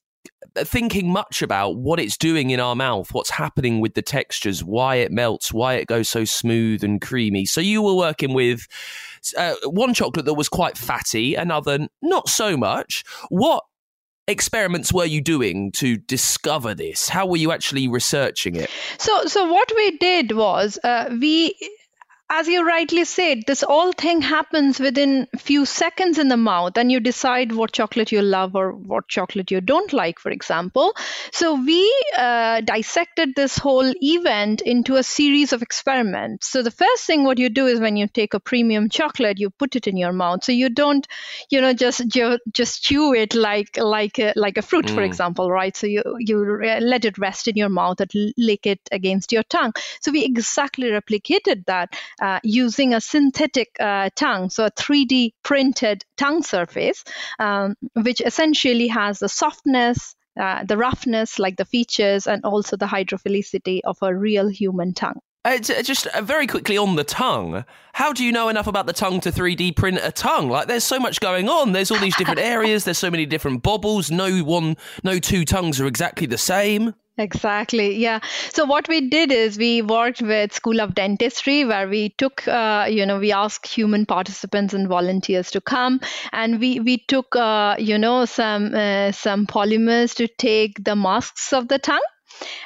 thinking 0.56 1.10
much 1.10 1.42
about 1.42 1.76
what 1.76 1.98
it's 1.98 2.16
doing 2.16 2.50
in 2.50 2.60
our 2.60 2.74
mouth, 2.74 3.12
what's 3.12 3.30
happening 3.30 3.80
with 3.80 3.94
the 3.94 4.02
textures, 4.02 4.62
why 4.62 4.96
it 4.96 5.10
melts, 5.10 5.52
why 5.52 5.74
it 5.74 5.86
goes 5.86 6.08
so 6.08 6.24
smooth 6.24 6.84
and 6.84 7.00
creamy. 7.00 7.46
So 7.46 7.60
you 7.60 7.82
were 7.82 7.94
working 7.94 8.34
with 8.34 8.66
uh, 9.36 9.54
one 9.64 9.94
chocolate 9.94 10.26
that 10.26 10.34
was 10.34 10.48
quite 10.48 10.76
fatty, 10.76 11.34
another 11.34 11.88
not 12.02 12.28
so 12.28 12.56
much. 12.56 13.04
What 13.28 13.64
experiments 14.28 14.92
were 14.92 15.04
you 15.04 15.20
doing 15.20 15.72
to 15.72 15.96
discover 15.96 16.74
this? 16.74 17.08
How 17.08 17.26
were 17.26 17.36
you 17.36 17.52
actually 17.52 17.88
researching 17.88 18.56
it? 18.56 18.70
So, 18.98 19.26
so 19.26 19.50
what 19.50 19.72
we 19.74 19.96
did 19.98 20.32
was 20.32 20.78
uh, 20.84 21.08
we 21.18 21.54
as 22.34 22.48
you 22.48 22.66
rightly 22.66 23.04
said, 23.04 23.42
this 23.46 23.60
whole 23.60 23.92
thing 23.92 24.22
happens 24.22 24.80
within 24.80 25.28
a 25.34 25.38
few 25.38 25.66
seconds 25.66 26.16
in 26.18 26.28
the 26.28 26.36
mouth, 26.36 26.78
and 26.78 26.90
you 26.90 26.98
decide 26.98 27.52
what 27.52 27.72
chocolate 27.72 28.10
you 28.10 28.22
love 28.22 28.56
or 28.56 28.72
what 28.72 29.06
chocolate 29.06 29.50
you 29.50 29.60
don't 29.60 29.92
like, 29.92 30.18
for 30.18 30.30
example. 30.30 30.94
So, 31.30 31.62
we 31.62 31.82
uh, 32.16 32.62
dissected 32.62 33.34
this 33.36 33.58
whole 33.58 33.92
event 34.00 34.62
into 34.62 34.96
a 34.96 35.02
series 35.02 35.52
of 35.52 35.60
experiments. 35.60 36.48
So, 36.48 36.62
the 36.62 36.70
first 36.70 37.04
thing 37.04 37.24
what 37.24 37.36
you 37.36 37.50
do 37.50 37.66
is 37.66 37.80
when 37.80 37.98
you 37.98 38.06
take 38.08 38.32
a 38.32 38.40
premium 38.40 38.88
chocolate, 38.88 39.38
you 39.38 39.50
put 39.50 39.76
it 39.76 39.86
in 39.86 39.98
your 39.98 40.12
mouth. 40.14 40.42
So, 40.42 40.52
you 40.52 40.70
don't, 40.70 41.06
you 41.50 41.60
know, 41.60 41.74
just 41.74 42.00
just 42.08 42.82
chew 42.82 43.12
it 43.12 43.34
like 43.34 43.76
like 43.76 44.18
a, 44.18 44.32
like 44.36 44.56
a 44.56 44.62
fruit, 44.62 44.86
mm. 44.86 44.94
for 44.94 45.02
example, 45.02 45.50
right? 45.50 45.76
So, 45.76 45.86
you 45.86 46.02
you 46.18 46.38
let 46.80 47.04
it 47.04 47.18
rest 47.18 47.46
in 47.46 47.56
your 47.56 47.68
mouth 47.68 48.00
and 48.00 48.10
lick 48.38 48.66
it 48.66 48.80
against 48.90 49.32
your 49.32 49.42
tongue. 49.42 49.74
So, 50.00 50.12
we 50.12 50.24
exactly 50.24 50.88
replicated 50.88 51.66
that 51.66 51.94
uh, 52.22 52.38
using 52.44 52.94
a 52.94 53.00
synthetic 53.00 53.76
uh, 53.80 54.08
tongue, 54.14 54.48
so 54.48 54.64
a 54.64 54.70
3D 54.70 55.32
printed 55.42 56.04
tongue 56.16 56.42
surface, 56.42 57.02
um, 57.40 57.74
which 57.94 58.20
essentially 58.20 58.86
has 58.86 59.18
the 59.18 59.28
softness, 59.28 60.14
uh, 60.40 60.64
the 60.64 60.76
roughness, 60.76 61.40
like 61.40 61.56
the 61.56 61.64
features, 61.64 62.28
and 62.28 62.44
also 62.44 62.76
the 62.76 62.86
hydrophilicity 62.86 63.80
of 63.84 63.96
a 64.02 64.14
real 64.14 64.48
human 64.48 64.94
tongue. 64.94 65.20
Uh, 65.44 65.58
just 65.58 66.06
uh, 66.06 66.22
very 66.22 66.46
quickly 66.46 66.78
on 66.78 66.94
the 66.94 67.02
tongue. 67.02 67.64
How 67.94 68.12
do 68.12 68.24
you 68.24 68.30
know 68.30 68.48
enough 68.48 68.68
about 68.68 68.86
the 68.86 68.92
tongue 68.92 69.20
to 69.22 69.32
3D 69.32 69.74
print 69.74 69.98
a 70.00 70.12
tongue? 70.12 70.48
Like, 70.48 70.68
there's 70.68 70.84
so 70.84 71.00
much 71.00 71.18
going 71.18 71.48
on. 71.48 71.72
There's 71.72 71.90
all 71.90 71.98
these 71.98 72.16
different 72.16 72.38
areas. 72.54 72.84
There's 72.84 72.98
so 72.98 73.10
many 73.10 73.26
different 73.26 73.64
bobbles. 73.64 74.12
No 74.12 74.38
one, 74.44 74.76
no 75.02 75.18
two 75.18 75.44
tongues 75.44 75.80
are 75.80 75.86
exactly 75.88 76.28
the 76.28 76.38
same. 76.38 76.94
Exactly. 77.18 77.96
Yeah. 77.96 78.20
So 78.54 78.64
what 78.64 78.88
we 78.88 79.08
did 79.08 79.32
is 79.32 79.58
we 79.58 79.82
worked 79.82 80.22
with 80.22 80.52
School 80.54 80.80
of 80.80 80.94
Dentistry, 80.94 81.64
where 81.64 81.86
we 81.86 82.10
took, 82.16 82.46
uh, 82.48 82.86
you 82.90 83.04
know, 83.04 83.18
we 83.18 83.32
asked 83.32 83.66
human 83.66 84.06
participants 84.06 84.72
and 84.72 84.88
volunteers 84.88 85.50
to 85.50 85.60
come, 85.60 86.00
and 86.32 86.58
we 86.58 86.80
we 86.80 86.96
took, 86.96 87.36
uh, 87.36 87.76
you 87.78 87.98
know, 87.98 88.24
some 88.24 88.74
uh, 88.74 89.12
some 89.12 89.46
polymers 89.46 90.14
to 90.16 90.26
take 90.26 90.82
the 90.82 90.96
masks 90.96 91.52
of 91.52 91.68
the 91.68 91.78
tongue 91.78 92.08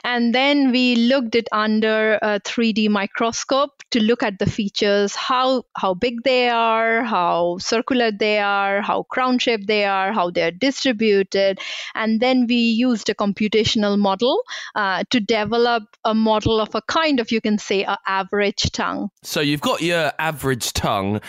and 0.04 0.34
then 0.34 0.70
we 0.72 0.96
looked 0.96 1.34
it 1.34 1.48
under 1.52 2.14
a 2.22 2.40
3D 2.40 2.88
microscope 2.88 3.82
to 3.90 4.00
look 4.00 4.22
at 4.22 4.38
the 4.38 4.46
features, 4.46 5.14
how, 5.14 5.64
how 5.76 5.94
big 5.94 6.22
they 6.24 6.48
are, 6.48 7.02
how 7.02 7.58
circular 7.58 8.10
they 8.10 8.38
are, 8.38 8.82
how 8.82 9.04
crown 9.04 9.38
shaped 9.38 9.66
they 9.66 9.84
are, 9.84 10.12
how 10.12 10.30
they're 10.30 10.50
distributed. 10.50 11.58
And 11.94 12.20
then 12.20 12.46
we 12.46 12.56
used 12.56 13.08
a 13.08 13.14
computational 13.14 13.98
model 13.98 14.42
uh, 14.74 15.04
to 15.10 15.20
develop 15.20 15.84
a 16.04 16.14
model 16.14 16.60
of 16.60 16.74
a 16.74 16.82
kind 16.82 17.20
of, 17.20 17.30
you 17.30 17.40
can 17.40 17.58
say, 17.58 17.84
an 17.84 17.96
average 18.06 18.70
tongue. 18.72 19.10
So 19.22 19.40
you've 19.40 19.60
got 19.60 19.82
your 19.82 20.12
average 20.18 20.72
tongue 20.72 21.20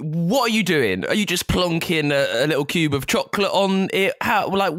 what 0.00 0.42
are 0.50 0.54
you 0.54 0.62
doing? 0.62 1.04
Are 1.06 1.14
you 1.14 1.26
just 1.26 1.48
plonking 1.48 2.12
a, 2.12 2.44
a 2.44 2.46
little 2.46 2.64
cube 2.64 2.94
of 2.94 3.08
chocolate 3.08 3.50
on 3.50 3.88
it? 3.92 4.14
How? 4.20 4.48
Like, 4.48 4.72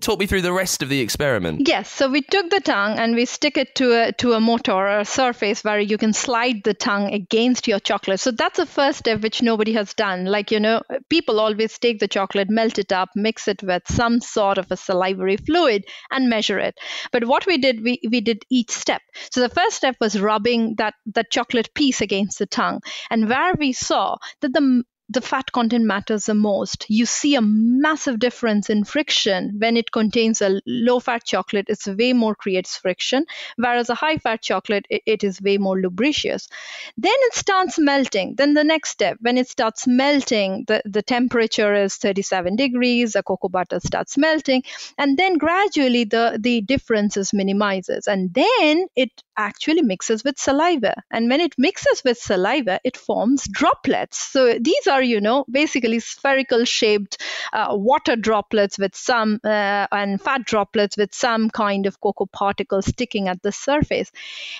talk 0.00 0.18
me 0.18 0.26
through 0.26 0.40
the 0.40 0.52
rest 0.52 0.82
of 0.82 0.88
the 0.88 1.00
experiment. 1.00 1.68
Yes. 1.68 1.90
So 1.90 2.08
we 2.08 2.22
took 2.22 2.48
the 2.48 2.60
tongue 2.60 2.98
and 2.98 3.14
we 3.14 3.26
stick 3.26 3.58
it 3.58 3.74
to 3.76 3.92
a 3.92 4.12
to 4.12 4.32
a 4.32 4.40
motor 4.40 4.72
or 4.72 5.00
a 5.00 5.04
surface 5.04 5.62
where 5.62 5.78
you 5.78 5.98
can 5.98 6.14
slide 6.14 6.64
the 6.64 6.72
tongue 6.72 7.12
against 7.12 7.68
your 7.68 7.80
chocolate. 7.80 8.20
So 8.20 8.30
that's 8.30 8.56
the 8.56 8.64
first 8.64 9.00
step 9.00 9.20
which 9.20 9.42
nobody 9.42 9.74
has 9.74 9.92
done. 9.92 10.24
Like 10.24 10.50
you 10.50 10.58
know, 10.58 10.82
people 11.10 11.38
always 11.38 11.78
take 11.78 11.98
the 11.98 12.08
chocolate, 12.08 12.48
melt 12.48 12.78
it 12.78 12.92
up, 12.92 13.10
mix 13.14 13.48
it 13.48 13.62
with 13.62 13.82
some 13.88 14.20
sort 14.22 14.56
of 14.56 14.70
a 14.70 14.76
salivary 14.78 15.36
fluid, 15.36 15.84
and 16.10 16.30
measure 16.30 16.58
it. 16.58 16.78
But 17.10 17.26
what 17.26 17.46
we 17.46 17.58
did, 17.58 17.82
we 17.82 18.00
we 18.10 18.22
did 18.22 18.44
each 18.48 18.70
step. 18.70 19.02
So 19.30 19.42
the 19.42 19.50
first 19.50 19.76
step 19.76 19.96
was 20.00 20.18
rubbing 20.18 20.76
that 20.76 20.94
that 21.14 21.30
chocolate 21.30 21.74
piece 21.74 22.00
against 22.00 22.38
the 22.38 22.46
tongue, 22.46 22.80
and 23.10 23.28
where 23.28 23.52
we 23.52 23.74
saw 23.74 24.16
that 24.40 24.54
the 24.54 24.61
the 24.62 24.91
fat 25.20 25.52
content 25.52 25.84
matters 25.84 26.26
the 26.26 26.34
most. 26.34 26.86
You 26.88 27.06
see 27.06 27.34
a 27.34 27.42
massive 27.42 28.18
difference 28.18 28.70
in 28.70 28.84
friction 28.84 29.56
when 29.58 29.76
it 29.76 29.92
contains 29.92 30.40
a 30.40 30.60
low 30.66 31.00
fat 31.00 31.24
chocolate, 31.24 31.66
it's 31.68 31.86
way 31.86 32.12
more 32.12 32.34
creates 32.34 32.76
friction, 32.76 33.26
whereas 33.56 33.90
a 33.90 33.94
high 33.94 34.18
fat 34.18 34.42
chocolate, 34.42 34.86
it, 34.90 35.02
it 35.06 35.24
is 35.24 35.40
way 35.40 35.58
more 35.58 35.78
lubricious. 35.80 36.48
Then 36.96 37.12
it 37.14 37.34
starts 37.34 37.78
melting. 37.78 38.34
Then 38.36 38.54
the 38.54 38.64
next 38.64 38.90
step, 38.90 39.18
when 39.20 39.38
it 39.38 39.48
starts 39.48 39.86
melting, 39.86 40.64
the, 40.68 40.82
the 40.84 41.02
temperature 41.02 41.74
is 41.74 41.96
37 41.96 42.56
degrees, 42.56 43.12
the 43.12 43.22
cocoa 43.22 43.48
butter 43.48 43.80
starts 43.80 44.16
melting, 44.16 44.62
and 44.98 45.18
then 45.18 45.38
gradually 45.38 46.04
the, 46.04 46.38
the 46.40 46.60
differences 46.62 47.32
minimizes. 47.32 48.06
And 48.06 48.32
then 48.34 48.86
it 48.96 49.10
actually 49.36 49.82
mixes 49.82 50.24
with 50.24 50.38
saliva. 50.38 50.94
And 51.10 51.28
when 51.28 51.40
it 51.40 51.54
mixes 51.58 52.02
with 52.04 52.18
saliva, 52.18 52.80
it 52.84 52.96
forms 52.96 53.46
droplets. 53.50 54.18
So 54.18 54.58
these 54.60 54.86
are, 54.86 55.01
you 55.02 55.20
know, 55.20 55.44
basically 55.50 56.00
spherical 56.00 56.64
shaped 56.64 57.22
uh, 57.52 57.68
water 57.70 58.16
droplets 58.16 58.78
with 58.78 58.94
some 58.94 59.40
uh, 59.44 59.86
and 59.92 60.20
fat 60.20 60.44
droplets 60.44 60.96
with 60.96 61.14
some 61.14 61.50
kind 61.50 61.86
of 61.86 62.00
cocoa 62.00 62.26
particles 62.26 62.86
sticking 62.86 63.28
at 63.28 63.42
the 63.42 63.52
surface. 63.52 64.10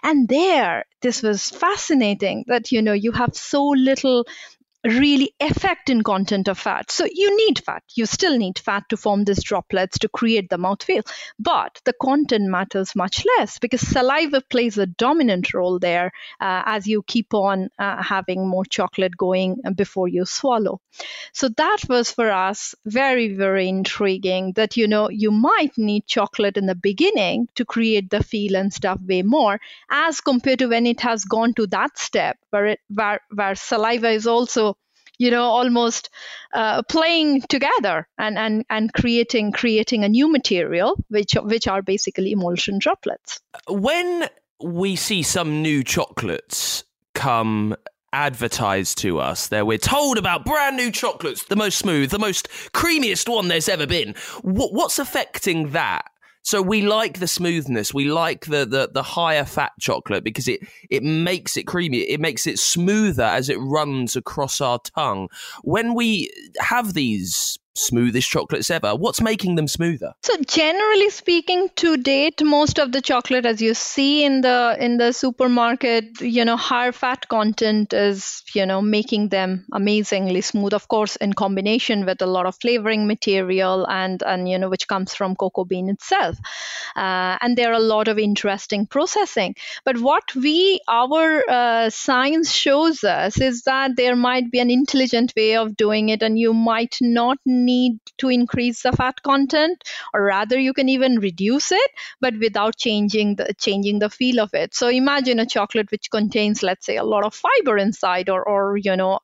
And 0.03 0.29
there, 0.29 0.85
this 1.01 1.23
was 1.23 1.51
fascinating 1.51 2.45
that, 2.49 2.73
you 2.73 2.83
know, 2.83 2.93
you 2.93 3.13
have 3.13 3.35
so 3.35 3.69
little 3.69 4.27
really 4.85 5.35
affect 5.41 5.91
in 5.91 6.03
content 6.03 6.49
of 6.49 6.59
fat. 6.59 6.91
So 6.91 7.07
you 7.11 7.37
need 7.37 7.61
fat. 7.65 7.83
You 7.95 8.07
still 8.07 8.37
need 8.37 8.59
fat 8.59 8.85
to 8.89 8.97
form 8.97 9.25
these 9.25 9.43
droplets 9.43 9.99
to 9.99 10.09
create 10.09 10.49
the 10.51 10.57
mouthfeel. 10.57 11.03
But 11.39 11.81
the 11.85 11.93
content 12.01 12.49
matters 12.49 12.97
much 12.97 13.25
less 13.39 13.59
because 13.59 13.81
saliva 13.81 14.43
plays 14.51 14.79
a 14.79 14.87
dominant 14.87 15.55
role 15.55 15.79
there 15.79 16.13
uh, 16.41 16.63
as 16.67 16.87
you 16.87 17.03
keep 17.07 17.33
on 17.35 17.69
uh, 17.79 18.03
having 18.03 18.49
more 18.49 18.65
chocolate 18.65 19.17
going 19.17 19.61
before 19.77 20.09
you 20.09 20.25
swallow. 20.25 20.81
So 21.33 21.49
that 21.57 21.79
was 21.89 22.11
for 22.11 22.31
us 22.31 22.75
very, 22.85 23.35
very 23.35 23.69
intriguing 23.69 24.53
that, 24.55 24.77
you 24.77 24.89
know, 24.89 25.09
you 25.11 25.31
might 25.31 25.73
need 25.79 26.07
chocolate 26.07 26.57
in 26.57 26.67
the 26.67 26.75
beginning 26.75 27.49
to 27.55 27.65
create 27.65 28.11
the 28.11 28.23
feel 28.23 28.57
and 28.57 28.73
stuff 28.73 28.99
way 29.01 29.23
more 29.23 29.61
as 29.91 30.21
compared 30.21 30.59
to 30.59 30.67
when 30.67 30.87
it 30.87 31.01
has 31.01 31.25
gone 31.25 31.55
to 31.55 31.67
that 31.69 31.99
step 31.99 32.37
where, 32.51 32.67
it, 32.67 32.81
where, 32.89 33.21
where 33.35 33.55
saliva 33.55 34.11
is 34.11 34.27
also 34.27 34.72
you 35.23 35.31
know 35.31 35.45
almost 35.45 36.11
uh, 36.53 36.83
playing 36.83 37.43
together 37.43 38.09
and, 38.19 38.37
and 38.37 38.65
and 38.69 38.93
creating 38.93 39.53
creating 39.53 40.05
a 40.05 40.09
new 40.09 40.31
material 40.31 40.97
which 41.09 41.35
which 41.43 41.69
are 41.69 41.81
basically 41.81 42.33
emulsion 42.33 42.79
droplets. 42.79 43.41
When 43.69 44.29
we 44.61 44.97
see 44.97 45.23
some 45.23 45.63
new 45.63 45.85
chocolates 45.85 46.85
come 47.15 47.77
advertised 48.15 48.99
to 48.99 49.19
us 49.19 49.49
there 49.49 49.65
we're 49.65 49.79
told 49.79 50.19
about 50.19 50.45
brand 50.45 50.77
new 50.77 50.91
chocolates 50.91 51.45
the 51.45 51.57
most 51.57 51.79
smooth 51.79 52.11
the 52.11 52.19
most 52.19 52.47
creamiest 52.75 53.29
one 53.29 53.49
there's 53.49 53.69
ever 53.69 53.87
been. 53.87 54.15
What's 54.43 54.99
affecting 54.99 55.71
that 55.71 56.11
so 56.43 56.61
we 56.61 56.83
like 56.83 57.19
the 57.19 57.29
smoothness. 57.29 57.95
We 57.95 58.11
like 58.11 58.47
the, 58.47 58.67
the 58.67 58.91
the 58.93 59.03
higher 59.03 59.45
fat 59.45 59.73
chocolate 59.81 60.25
because 60.25 60.49
it 60.49 60.61
it 60.91 61.03
makes 61.03 61.57
it 61.57 61.67
creamy. 61.67 61.99
It 61.99 62.21
makes 62.21 62.47
it 62.47 62.59
smoother 62.59 63.23
as 63.23 63.49
it 63.49 63.59
runs 63.59 64.17
across 64.17 64.61
our 64.61 64.81
tongue. 64.81 65.29
When 65.63 65.95
we 65.95 66.31
have 66.59 66.95
these 66.95 67.59
smoothest 67.75 68.29
chocolates 68.29 68.71
ever. 68.71 68.95
What's 68.95 69.21
making 69.21 69.55
them 69.55 69.69
smoother? 69.69 70.13
So 70.23 70.35
generally 70.47 71.11
speaking, 71.11 71.69
to 71.77 71.97
date, 71.97 72.43
most 72.43 72.79
of 72.79 72.93
the 72.93 73.01
chocolate, 73.01 73.47
as 73.47 73.63
you 73.63 73.75
see 73.75 74.25
in 74.25 74.43
the 74.43 74.77
in 74.79 74.99
the 74.99 75.13
supermarket, 75.13 76.21
you 76.21 76.45
know, 76.45 76.57
higher 76.57 76.93
fat 76.93 77.29
content 77.29 77.93
is 77.93 78.43
you 78.55 78.67
know 78.67 78.83
making 78.83 79.29
them 79.29 79.67
amazingly 79.73 80.41
smooth. 80.41 80.75
Of 80.75 80.89
course, 80.89 81.17
in 81.17 81.33
combination 81.33 82.05
with 82.05 82.21
a 82.23 82.27
lot 82.27 82.47
of 82.47 82.57
flavoring 82.61 83.07
material 83.07 83.87
and 83.89 84.23
and 84.23 84.49
you 84.49 84.59
know 84.59 84.69
which 84.69 84.89
comes 84.89 85.15
from 85.15 85.37
cocoa 85.37 85.65
bean 85.65 85.89
itself, 85.89 86.37
uh, 86.97 87.39
and 87.41 87.57
there 87.57 87.71
are 87.71 87.81
a 87.81 87.89
lot 87.95 88.09
of 88.09 88.19
interesting 88.19 88.87
processing. 88.87 89.55
But 89.85 89.99
what 89.99 90.35
we 90.35 90.81
our 90.89 91.43
uh, 91.49 91.91
science 91.91 92.53
shows 92.53 93.05
us 93.05 93.41
is 93.41 93.63
that 93.63 93.97
there 93.97 94.17
might 94.17 94.51
be 94.51 94.59
an 94.59 94.71
intelligent 94.71 95.33
way 95.37 95.57
of 95.57 95.77
doing 95.77 96.11
it, 96.11 96.23
and 96.23 96.39
you 96.39 96.53
might 96.53 96.97
not 97.01 97.39
need 97.65 97.99
to 98.19 98.29
increase 98.29 98.83
the 98.83 98.93
fat 98.93 99.23
content 99.23 99.83
or 100.15 100.23
rather 100.23 100.59
you 100.59 100.73
can 100.73 100.89
even 100.89 101.19
reduce 101.19 101.73
it 101.73 101.91
but 102.21 102.35
without 102.39 102.77
changing 102.77 103.37
the 103.37 103.55
changing 103.59 103.99
the 103.99 104.11
feel 104.11 104.41
of 104.41 104.51
it. 104.55 104.75
So 104.75 104.89
imagine 104.89 105.39
a 105.39 105.47
chocolate 105.47 105.91
which 105.91 106.11
contains 106.11 106.63
let's 106.63 106.87
say 106.87 106.97
a 106.97 107.05
lot 107.05 107.25
of 107.25 107.35
fiber 107.35 107.77
inside 107.79 108.29
or 108.29 108.43
or 108.47 108.77
you 108.77 108.97
know 108.97 109.19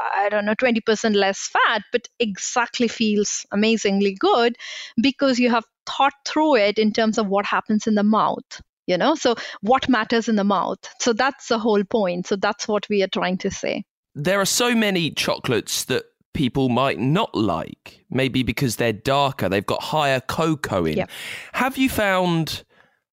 i 0.00 0.28
don't 0.28 0.44
know 0.44 0.54
20% 0.54 1.14
less 1.14 1.48
fat 1.48 1.82
but 1.92 2.08
exactly 2.18 2.88
feels 2.88 3.46
amazingly 3.52 4.14
good 4.14 4.56
because 5.00 5.38
you 5.38 5.50
have 5.50 5.64
thought 5.86 6.14
through 6.24 6.56
it 6.56 6.78
in 6.78 6.92
terms 6.92 7.18
of 7.18 7.26
what 7.26 7.46
happens 7.46 7.86
in 7.86 7.94
the 7.94 8.02
mouth 8.02 8.62
you 8.86 8.96
know? 8.96 9.14
So 9.14 9.34
what 9.60 9.88
matters 9.88 10.28
in 10.28 10.36
the 10.36 10.44
mouth? 10.44 10.78
So 11.00 11.12
that's 11.12 11.48
the 11.48 11.58
whole 11.58 11.84
point. 11.84 12.26
So 12.26 12.36
that's 12.36 12.68
what 12.68 12.88
we 12.88 13.02
are 13.02 13.08
trying 13.08 13.38
to 13.38 13.50
say. 13.50 13.84
There 14.14 14.40
are 14.40 14.46
so 14.46 14.74
many 14.74 15.10
chocolates 15.10 15.84
that 15.86 16.04
people 16.36 16.68
might 16.68 16.98
not 16.98 17.34
like, 17.34 18.04
maybe 18.10 18.42
because 18.42 18.76
they're 18.76 18.92
darker, 18.92 19.48
they've 19.48 19.66
got 19.66 19.82
higher 19.82 20.20
cocoa 20.20 20.84
in. 20.84 20.98
Yep. 20.98 21.10
Have 21.54 21.78
you 21.78 21.88
found 21.88 22.62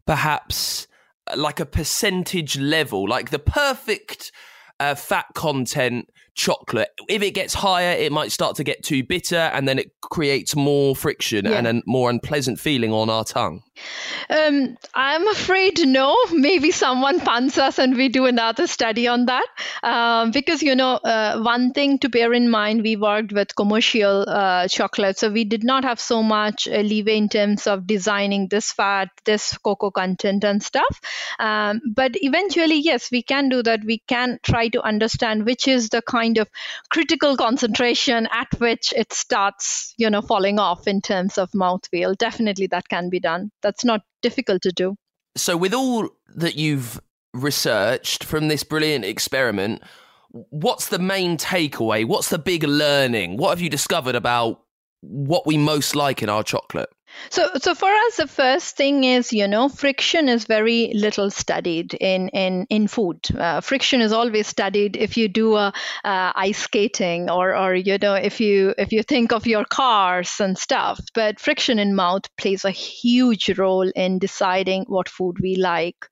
perhaps 0.05 0.87
uh, 1.31 1.37
like 1.37 1.59
a 1.61 1.65
percentage 1.65 2.57
level, 2.57 3.07
like 3.07 3.29
the 3.29 3.39
perfect 3.39 4.31
uh, 4.79 4.95
fat 4.95 5.25
content 5.33 6.09
chocolate. 6.35 6.89
If 7.07 7.21
it 7.21 7.31
gets 7.31 7.53
higher, 7.53 7.95
it 7.95 8.11
might 8.11 8.31
start 8.31 8.55
to 8.57 8.63
get 8.63 8.83
too 8.83 9.03
bitter 9.03 9.35
and 9.35 9.67
then 9.67 9.79
it 9.79 9.91
creates 10.01 10.55
more 10.55 10.95
friction 10.95 11.45
yeah. 11.45 11.51
and 11.51 11.67
a 11.67 11.81
more 11.85 12.09
unpleasant 12.09 12.59
feeling 12.59 12.91
on 12.91 13.09
our 13.09 13.23
tongue. 13.23 13.61
Um, 14.29 14.77
I'm 14.93 15.27
afraid 15.27 15.85
no. 15.85 16.15
Maybe 16.31 16.71
someone 16.71 17.19
funds 17.19 17.57
us 17.57 17.79
and 17.79 17.95
we 17.95 18.09
do 18.09 18.25
another 18.25 18.67
study 18.67 19.07
on 19.07 19.25
that. 19.25 19.47
Um, 19.81 20.31
because, 20.31 20.63
you 20.63 20.75
know, 20.75 20.93
uh, 20.95 21.41
one 21.41 21.71
thing 21.73 21.99
to 21.99 22.09
bear 22.09 22.33
in 22.33 22.49
mind, 22.49 22.83
we 22.83 22.95
worked 22.95 23.33
with 23.33 23.55
commercial 23.55 24.25
uh, 24.27 24.67
chocolate. 24.67 25.17
So 25.17 25.29
we 25.29 25.43
did 25.43 25.63
not 25.63 25.83
have 25.83 25.99
so 25.99 26.23
much 26.23 26.67
uh, 26.67 26.77
leeway 26.77 27.17
in 27.17 27.29
terms 27.29 27.67
of 27.67 27.87
designing 27.87 28.47
this 28.47 28.71
fat, 28.71 29.09
this 29.25 29.57
cocoa 29.57 29.91
content 29.91 30.43
and 30.43 30.61
stuff. 30.63 31.01
Um, 31.39 31.81
but 31.93 32.11
eventually, 32.15 32.79
yes, 32.79 33.11
we 33.11 33.23
can 33.23 33.49
do 33.49 33.63
that. 33.63 33.81
We 33.85 33.99
can 34.07 34.39
try 34.43 34.69
to 34.69 34.81
understand 34.81 35.45
which 35.45 35.67
is 35.67 35.89
the 35.89 36.01
kind 36.01 36.37
of 36.37 36.49
critical 36.89 37.35
concentration 37.37 38.27
at 38.31 38.47
which 38.59 38.93
it 38.95 39.13
starts, 39.13 39.93
you 39.97 40.09
know, 40.09 40.21
falling 40.21 40.59
off 40.59 40.87
in 40.87 41.01
terms 41.01 41.37
of 41.37 41.51
mouthfeel. 41.51 42.17
Definitely 42.17 42.67
that 42.67 42.87
can 42.87 43.09
be 43.09 43.19
done 43.19 43.51
that's 43.63 43.83
not 43.83 44.01
difficult 44.21 44.61
to 44.63 44.71
do. 44.71 44.95
So, 45.35 45.57
with 45.57 45.73
all 45.73 46.09
that 46.35 46.55
you've 46.55 47.01
researched 47.33 48.23
from 48.23 48.47
this 48.47 48.63
brilliant 48.63 49.05
experiment, 49.05 49.81
what's 50.29 50.89
the 50.89 50.99
main 50.99 51.37
takeaway? 51.37 52.05
What's 52.05 52.29
the 52.29 52.37
big 52.37 52.63
learning? 52.63 53.37
What 53.37 53.49
have 53.49 53.61
you 53.61 53.69
discovered 53.69 54.15
about 54.15 54.61
what 55.01 55.47
we 55.47 55.57
most 55.57 55.95
like 55.95 56.21
in 56.21 56.29
our 56.29 56.43
chocolate? 56.43 56.89
So, 57.29 57.49
so 57.61 57.75
for 57.75 57.91
us, 57.91 58.17
the 58.17 58.27
first 58.27 58.75
thing 58.75 59.03
is, 59.03 59.33
you 59.33 59.47
know, 59.47 59.69
friction 59.69 60.29
is 60.29 60.45
very 60.45 60.91
little 60.93 61.29
studied 61.31 61.93
in 61.93 62.29
in 62.29 62.65
in 62.69 62.87
food. 62.87 63.19
Uh, 63.37 63.61
friction 63.61 64.01
is 64.01 64.11
always 64.11 64.47
studied 64.47 64.95
if 64.95 65.17
you 65.17 65.27
do 65.27 65.55
a, 65.55 65.73
uh, 66.03 66.31
ice 66.35 66.59
skating 66.59 67.29
or 67.29 67.55
or 67.55 67.75
you 67.75 67.97
know 67.97 68.13
if 68.15 68.39
you 68.39 68.73
if 68.77 68.91
you 68.91 69.03
think 69.03 69.31
of 69.31 69.47
your 69.47 69.65
cars 69.65 70.39
and 70.39 70.57
stuff. 70.57 70.99
But 71.13 71.39
friction 71.39 71.79
in 71.79 71.95
mouth 71.95 72.23
plays 72.37 72.65
a 72.65 72.71
huge 72.71 73.57
role 73.57 73.89
in 73.95 74.19
deciding 74.19 74.85
what 74.87 75.09
food 75.09 75.37
we 75.41 75.55
like. 75.55 76.05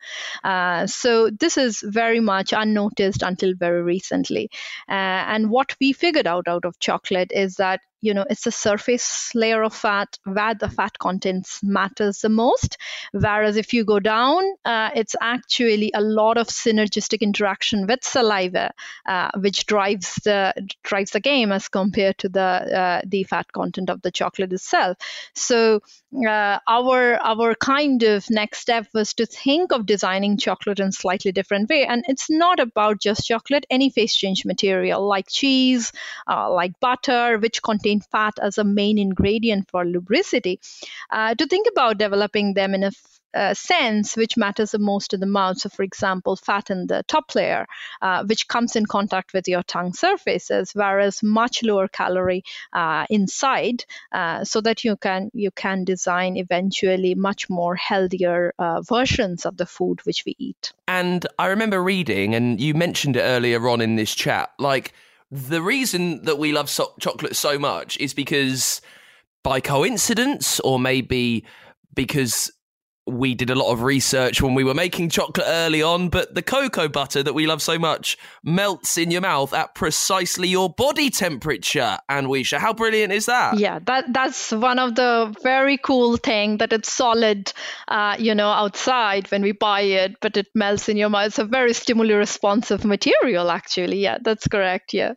Uh, 0.43 0.87
so 0.87 1.29
this 1.29 1.57
is 1.57 1.83
very 1.85 2.19
much 2.19 2.53
unnoticed 2.53 3.21
until 3.21 3.53
very 3.55 3.83
recently. 3.83 4.49
Uh, 4.89 4.91
and 5.33 5.49
what 5.49 5.75
we 5.79 5.93
figured 5.93 6.27
out 6.27 6.47
out 6.47 6.65
of 6.65 6.79
chocolate 6.79 7.31
is 7.33 7.55
that 7.55 7.81
you 8.01 8.13
know 8.13 8.25
it's 8.29 8.43
the 8.43 8.51
surface 8.51 9.31
layer 9.35 9.63
of 9.63 9.73
fat 9.73 10.17
where 10.25 10.55
the 10.55 10.69
fat 10.69 10.97
contents 10.99 11.59
matters 11.63 12.19
the 12.19 12.29
most. 12.29 12.77
Whereas 13.13 13.57
if 13.57 13.73
you 13.73 13.85
go 13.85 13.99
down 13.99 14.43
uh, 14.65 14.89
it's 14.95 15.15
actually 15.21 15.91
a 15.93 16.01
lot 16.01 16.37
of 16.37 16.47
synergistic 16.47 17.21
interaction 17.21 17.87
with 17.87 18.03
saliva 18.03 18.71
uh, 19.07 19.29
which 19.37 19.65
drives 19.65 20.15
the 20.23 20.53
drives 20.83 21.11
the 21.11 21.19
game 21.19 21.51
as 21.51 21.67
compared 21.67 22.17
to 22.19 22.29
the 22.29 22.41
uh, 22.41 23.01
the 23.05 23.23
fat 23.23 23.51
content 23.51 23.89
of 23.89 24.01
the 24.01 24.11
chocolate 24.11 24.53
itself. 24.53 24.97
So 25.35 25.81
uh, 26.27 26.59
our 26.67 27.15
our 27.21 27.55
kind 27.55 28.03
of 28.03 28.29
next 28.29 28.59
step 28.59 28.87
was 28.93 29.13
to 29.15 29.25
think 29.25 29.71
of 29.71 29.85
designing 29.85 30.37
chocolate 30.37 30.79
in 30.79 30.91
slightly 30.91 31.31
different 31.31 31.69
way. 31.69 31.85
And 31.85 32.03
it's 32.07 32.29
not 32.29 32.59
about 32.59 32.99
just 32.99 33.25
chocolate 33.25 33.65
any 33.69 33.89
phase 33.89 34.15
change 34.15 34.45
material 34.45 35.07
like 35.07 35.27
cheese 35.29 35.91
uh, 36.29 36.51
like 36.51 36.79
butter 36.79 37.37
which 37.39 37.61
contain 37.91 38.07
fat 38.11 38.33
as 38.41 38.57
a 38.57 38.63
main 38.63 38.97
ingredient 38.97 39.69
for 39.69 39.85
lubricity 39.85 40.59
uh, 41.09 41.35
to 41.35 41.45
think 41.47 41.67
about 41.71 41.97
developing 41.97 42.53
them 42.53 42.73
in 42.73 42.83
a 42.83 42.91
uh, 43.33 43.53
sense 43.53 44.17
which 44.17 44.35
matters 44.35 44.71
the 44.71 44.79
most 44.79 45.11
to 45.11 45.17
the 45.17 45.25
mouth. 45.25 45.57
So, 45.57 45.69
for 45.69 45.83
example, 45.83 46.35
fat 46.35 46.69
in 46.69 46.87
the 46.87 47.01
top 47.07 47.33
layer, 47.33 47.65
uh, 48.01 48.25
which 48.25 48.45
comes 48.49 48.75
in 48.75 48.85
contact 48.85 49.31
with 49.33 49.47
your 49.47 49.63
tongue 49.63 49.93
surfaces, 49.93 50.71
whereas 50.73 51.23
much 51.23 51.63
lower 51.63 51.87
calorie 51.87 52.43
uh, 52.73 53.05
inside, 53.09 53.85
uh, 54.11 54.43
so 54.43 54.59
that 54.59 54.83
you 54.83 54.97
can 54.97 55.31
you 55.33 55.49
can 55.49 55.85
design 55.85 56.35
eventually 56.35 57.15
much 57.15 57.49
more 57.49 57.73
healthier 57.75 58.53
uh, 58.59 58.81
versions 58.81 59.45
of 59.45 59.55
the 59.55 59.65
food 59.65 60.01
which 60.05 60.23
we 60.25 60.35
eat. 60.37 60.73
And 60.89 61.25
I 61.39 61.47
remember 61.47 61.81
reading, 61.81 62.35
and 62.35 62.59
you 62.59 62.73
mentioned 62.73 63.15
it 63.15 63.21
earlier 63.21 63.65
on 63.69 63.79
in 63.79 63.95
this 63.95 64.13
chat, 64.13 64.51
like 64.59 64.91
the 65.31 65.61
reason 65.61 66.23
that 66.25 66.37
we 66.37 66.51
love 66.51 66.69
so- 66.69 66.93
chocolate 66.99 67.35
so 67.35 67.57
much 67.57 67.97
is 67.99 68.13
because 68.13 68.81
by 69.43 69.59
coincidence 69.59 70.59
or 70.59 70.77
maybe 70.77 71.45
because 71.95 72.51
we 73.07 73.33
did 73.33 73.49
a 73.49 73.55
lot 73.55 73.71
of 73.71 73.81
research 73.81 74.41
when 74.41 74.53
we 74.53 74.63
were 74.63 74.75
making 74.75 75.09
chocolate 75.09 75.47
early 75.47 75.81
on, 75.81 76.09
but 76.09 76.35
the 76.35 76.41
cocoa 76.41 76.87
butter 76.87 77.23
that 77.23 77.33
we 77.33 77.47
love 77.47 77.61
so 77.61 77.79
much 77.79 78.17
melts 78.43 78.97
in 78.97 79.09
your 79.09 79.21
mouth 79.21 79.53
at 79.53 79.73
precisely 79.73 80.47
your 80.47 80.69
body 80.69 81.09
temperature. 81.09 81.97
Anwesha, 82.09 82.59
how 82.59 82.73
brilliant 82.73 83.11
is 83.11 83.25
that? 83.25 83.57
Yeah, 83.57 83.79
that 83.87 84.13
that's 84.13 84.51
one 84.51 84.77
of 84.77 84.95
the 84.95 85.35
very 85.41 85.77
cool 85.77 86.17
thing 86.17 86.57
that 86.57 86.73
it's 86.73 86.91
solid, 86.91 87.51
uh, 87.87 88.17
you 88.19 88.35
know, 88.35 88.49
outside 88.49 89.29
when 89.31 89.41
we 89.41 89.51
buy 89.51 89.81
it, 89.81 90.15
but 90.21 90.37
it 90.37 90.47
melts 90.53 90.87
in 90.87 90.97
your 90.97 91.09
mouth. 91.09 91.27
It's 91.27 91.39
a 91.39 91.45
very 91.45 91.73
stimuli 91.73 92.13
responsive 92.13 92.85
material, 92.85 93.49
actually. 93.49 93.97
Yeah, 93.97 94.19
that's 94.21 94.47
correct. 94.47 94.93
Yeah. 94.93 95.13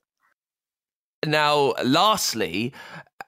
Now, 1.27 1.75
lastly, 1.85 2.73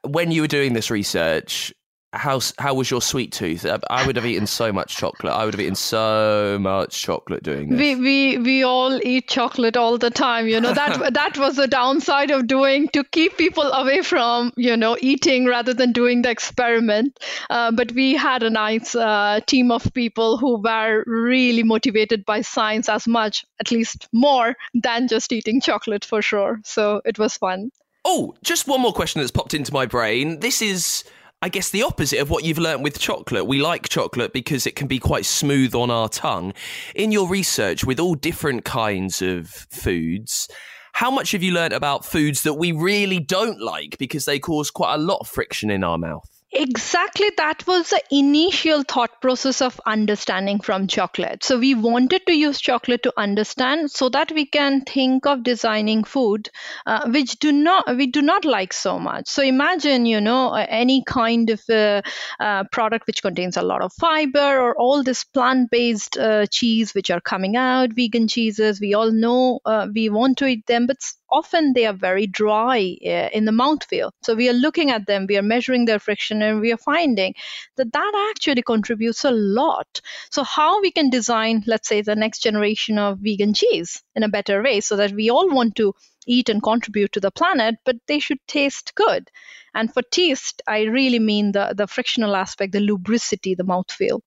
when 0.02 0.30
you 0.30 0.42
were 0.42 0.48
doing 0.48 0.72
this 0.72 0.90
research, 0.90 1.72
how 2.16 2.40
how 2.58 2.74
was 2.74 2.90
your 2.90 3.02
sweet 3.02 3.32
tooth? 3.32 3.66
I 3.90 4.06
would 4.06 4.16
have 4.16 4.26
eaten 4.26 4.46
so 4.46 4.72
much 4.72 4.96
chocolate. 4.96 5.32
I 5.32 5.44
would 5.44 5.54
have 5.54 5.60
eaten 5.60 5.74
so 5.74 6.58
much 6.60 7.02
chocolate 7.02 7.42
doing 7.42 7.68
this. 7.68 7.78
We 7.78 7.94
we 7.96 8.38
we 8.38 8.62
all 8.62 9.00
eat 9.02 9.28
chocolate 9.28 9.76
all 9.76 9.98
the 9.98 10.10
time. 10.10 10.46
You 10.46 10.60
know 10.60 10.72
that 10.72 11.12
that 11.14 11.38
was 11.38 11.56
the 11.56 11.66
downside 11.66 12.30
of 12.30 12.46
doing 12.46 12.88
to 12.88 13.04
keep 13.04 13.36
people 13.36 13.64
away 13.64 14.02
from 14.02 14.52
you 14.56 14.76
know 14.76 14.96
eating 15.00 15.46
rather 15.46 15.74
than 15.74 15.92
doing 15.92 16.22
the 16.22 16.30
experiment. 16.30 17.18
Uh, 17.50 17.70
but 17.70 17.92
we 17.92 18.14
had 18.14 18.42
a 18.42 18.50
nice 18.50 18.94
uh, 18.94 19.40
team 19.46 19.70
of 19.70 19.92
people 19.92 20.38
who 20.38 20.56
were 20.62 21.04
really 21.06 21.62
motivated 21.62 22.24
by 22.24 22.40
science 22.40 22.88
as 22.88 23.06
much, 23.06 23.44
at 23.60 23.70
least 23.70 24.08
more 24.12 24.54
than 24.74 25.08
just 25.08 25.32
eating 25.32 25.60
chocolate 25.60 26.04
for 26.04 26.22
sure. 26.22 26.60
So 26.64 27.02
it 27.04 27.18
was 27.18 27.36
fun. 27.36 27.70
Oh, 28.08 28.36
just 28.44 28.68
one 28.68 28.80
more 28.80 28.92
question 28.92 29.20
that's 29.20 29.32
popped 29.32 29.52
into 29.52 29.72
my 29.72 29.84
brain. 29.84 30.38
This 30.38 30.62
is 30.62 31.02
I 31.42 31.48
guess 31.48 31.70
the 31.70 31.82
opposite 31.82 32.20
of 32.20 32.30
what 32.30 32.44
you've 32.44 32.56
learnt 32.56 32.82
with 32.82 33.00
chocolate. 33.00 33.48
We 33.48 33.60
like 33.60 33.88
chocolate 33.88 34.32
because 34.32 34.64
it 34.64 34.76
can 34.76 34.86
be 34.86 35.00
quite 35.00 35.26
smooth 35.26 35.74
on 35.74 35.90
our 35.90 36.08
tongue. 36.08 36.54
In 36.94 37.10
your 37.10 37.28
research 37.28 37.84
with 37.84 37.98
all 37.98 38.14
different 38.14 38.64
kinds 38.64 39.22
of 39.22 39.48
foods, 39.48 40.48
how 40.92 41.10
much 41.10 41.32
have 41.32 41.42
you 41.42 41.52
learnt 41.52 41.72
about 41.72 42.04
foods 42.04 42.44
that 42.44 42.54
we 42.54 42.70
really 42.70 43.18
don't 43.18 43.60
like 43.60 43.98
because 43.98 44.24
they 44.24 44.38
cause 44.38 44.70
quite 44.70 44.94
a 44.94 44.98
lot 44.98 45.18
of 45.20 45.26
friction 45.26 45.68
in 45.68 45.82
our 45.82 45.98
mouth? 45.98 46.35
Exactly, 46.52 47.26
that 47.36 47.66
was 47.66 47.90
the 47.90 48.00
initial 48.10 48.82
thought 48.84 49.20
process 49.20 49.60
of 49.60 49.80
understanding 49.84 50.60
from 50.60 50.86
chocolate. 50.86 51.42
So, 51.44 51.58
we 51.58 51.74
wanted 51.74 52.22
to 52.26 52.32
use 52.34 52.60
chocolate 52.60 53.02
to 53.02 53.12
understand 53.16 53.90
so 53.90 54.08
that 54.10 54.30
we 54.32 54.46
can 54.46 54.82
think 54.82 55.26
of 55.26 55.42
designing 55.42 56.04
food 56.04 56.48
uh, 56.86 57.10
which 57.10 57.38
do 57.40 57.50
not 57.52 57.96
we 57.96 58.06
do 58.06 58.22
not 58.22 58.44
like 58.44 58.72
so 58.72 58.98
much. 58.98 59.28
So, 59.28 59.42
imagine 59.42 60.06
you 60.06 60.20
know 60.20 60.54
any 60.54 61.02
kind 61.04 61.50
of 61.50 61.60
uh, 61.68 62.02
uh, 62.40 62.64
product 62.72 63.06
which 63.08 63.22
contains 63.22 63.56
a 63.56 63.62
lot 63.62 63.82
of 63.82 63.92
fiber 64.00 64.60
or 64.60 64.74
all 64.78 65.02
this 65.02 65.24
plant-based 65.24 66.16
uh, 66.16 66.46
cheese 66.46 66.94
which 66.94 67.10
are 67.10 67.20
coming 67.20 67.56
out, 67.56 67.92
vegan 67.92 68.28
cheeses. 68.28 68.80
We 68.80 68.94
all 68.94 69.10
know 69.10 69.60
uh, 69.64 69.88
we 69.92 70.08
want 70.08 70.38
to 70.38 70.46
eat 70.46 70.64
them, 70.66 70.86
but 70.86 70.98
often 71.30 71.72
they 71.72 71.86
are 71.86 71.92
very 71.92 72.26
dry 72.26 72.96
uh, 73.04 73.28
in 73.32 73.44
the 73.44 73.52
mouthfeel. 73.52 74.10
So 74.22 74.34
we 74.34 74.48
are 74.48 74.54
looking 74.54 74.90
at 74.90 75.06
them, 75.06 75.26
we 75.28 75.36
are 75.36 75.42
measuring 75.42 75.84
their 75.84 75.98
friction, 75.98 76.42
and 76.42 76.60
we 76.60 76.72
are 76.72 76.76
finding 76.78 77.34
that 77.76 77.92
that 77.92 78.30
actually 78.30 78.62
contributes 78.62 79.24
a 79.24 79.30
lot. 79.30 80.00
So 80.30 80.42
how 80.44 80.80
we 80.80 80.90
can 80.90 81.10
design, 81.10 81.64
let's 81.66 81.88
say, 81.88 82.02
the 82.02 82.16
next 82.16 82.42
generation 82.42 82.98
of 82.98 83.18
vegan 83.18 83.54
cheese 83.54 84.02
in 84.14 84.22
a 84.22 84.28
better 84.28 84.62
way, 84.62 84.80
so 84.80 84.96
that 84.96 85.12
we 85.12 85.30
all 85.30 85.48
want 85.50 85.76
to 85.76 85.94
eat 86.26 86.48
and 86.48 86.62
contribute 86.62 87.12
to 87.12 87.20
the 87.20 87.30
planet, 87.30 87.76
but 87.84 87.96
they 88.06 88.18
should 88.18 88.38
taste 88.46 88.94
good. 88.94 89.30
And 89.74 89.92
for 89.92 90.02
taste, 90.02 90.62
I 90.66 90.82
really 90.82 91.18
mean 91.18 91.52
the 91.52 91.74
the 91.76 91.86
frictional 91.86 92.34
aspect, 92.36 92.72
the 92.72 92.80
lubricity, 92.80 93.54
the 93.56 93.64
mouthfeel 93.64 94.20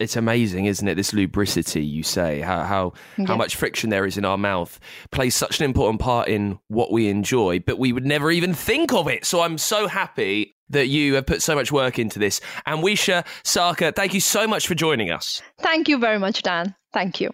it's 0.00 0.16
amazing, 0.16 0.64
isn't 0.64 0.88
it? 0.88 0.94
This 0.94 1.12
lubricity, 1.12 1.86
you 1.86 2.02
say, 2.02 2.40
how 2.40 2.62
how 2.62 2.92
yeah. 3.16 3.26
how 3.26 3.36
much 3.36 3.54
friction 3.54 3.90
there 3.90 4.06
is 4.06 4.16
in 4.16 4.24
our 4.24 4.38
mouth 4.38 4.80
plays 5.10 5.34
such 5.34 5.60
an 5.60 5.64
important 5.64 6.00
part 6.00 6.28
in 6.28 6.58
what 6.68 6.90
we 6.90 7.08
enjoy, 7.08 7.60
but 7.60 7.78
we 7.78 7.92
would 7.92 8.06
never 8.06 8.30
even 8.30 8.54
think 8.54 8.92
of 8.92 9.06
it. 9.06 9.24
So 9.24 9.42
I'm 9.42 9.58
so 9.58 9.86
happy 9.86 10.56
that 10.70 10.86
you 10.86 11.14
have 11.14 11.26
put 11.26 11.42
so 11.42 11.54
much 11.54 11.70
work 11.70 11.98
into 11.98 12.18
this. 12.18 12.40
Anwesha 12.66 13.26
Sarkar, 13.44 13.94
thank 13.94 14.14
you 14.14 14.20
so 14.20 14.46
much 14.46 14.66
for 14.66 14.74
joining 14.74 15.10
us. 15.10 15.42
Thank 15.58 15.88
you 15.88 15.98
very 15.98 16.18
much, 16.18 16.42
Dan. 16.42 16.74
Thank 16.92 17.20
you. 17.20 17.30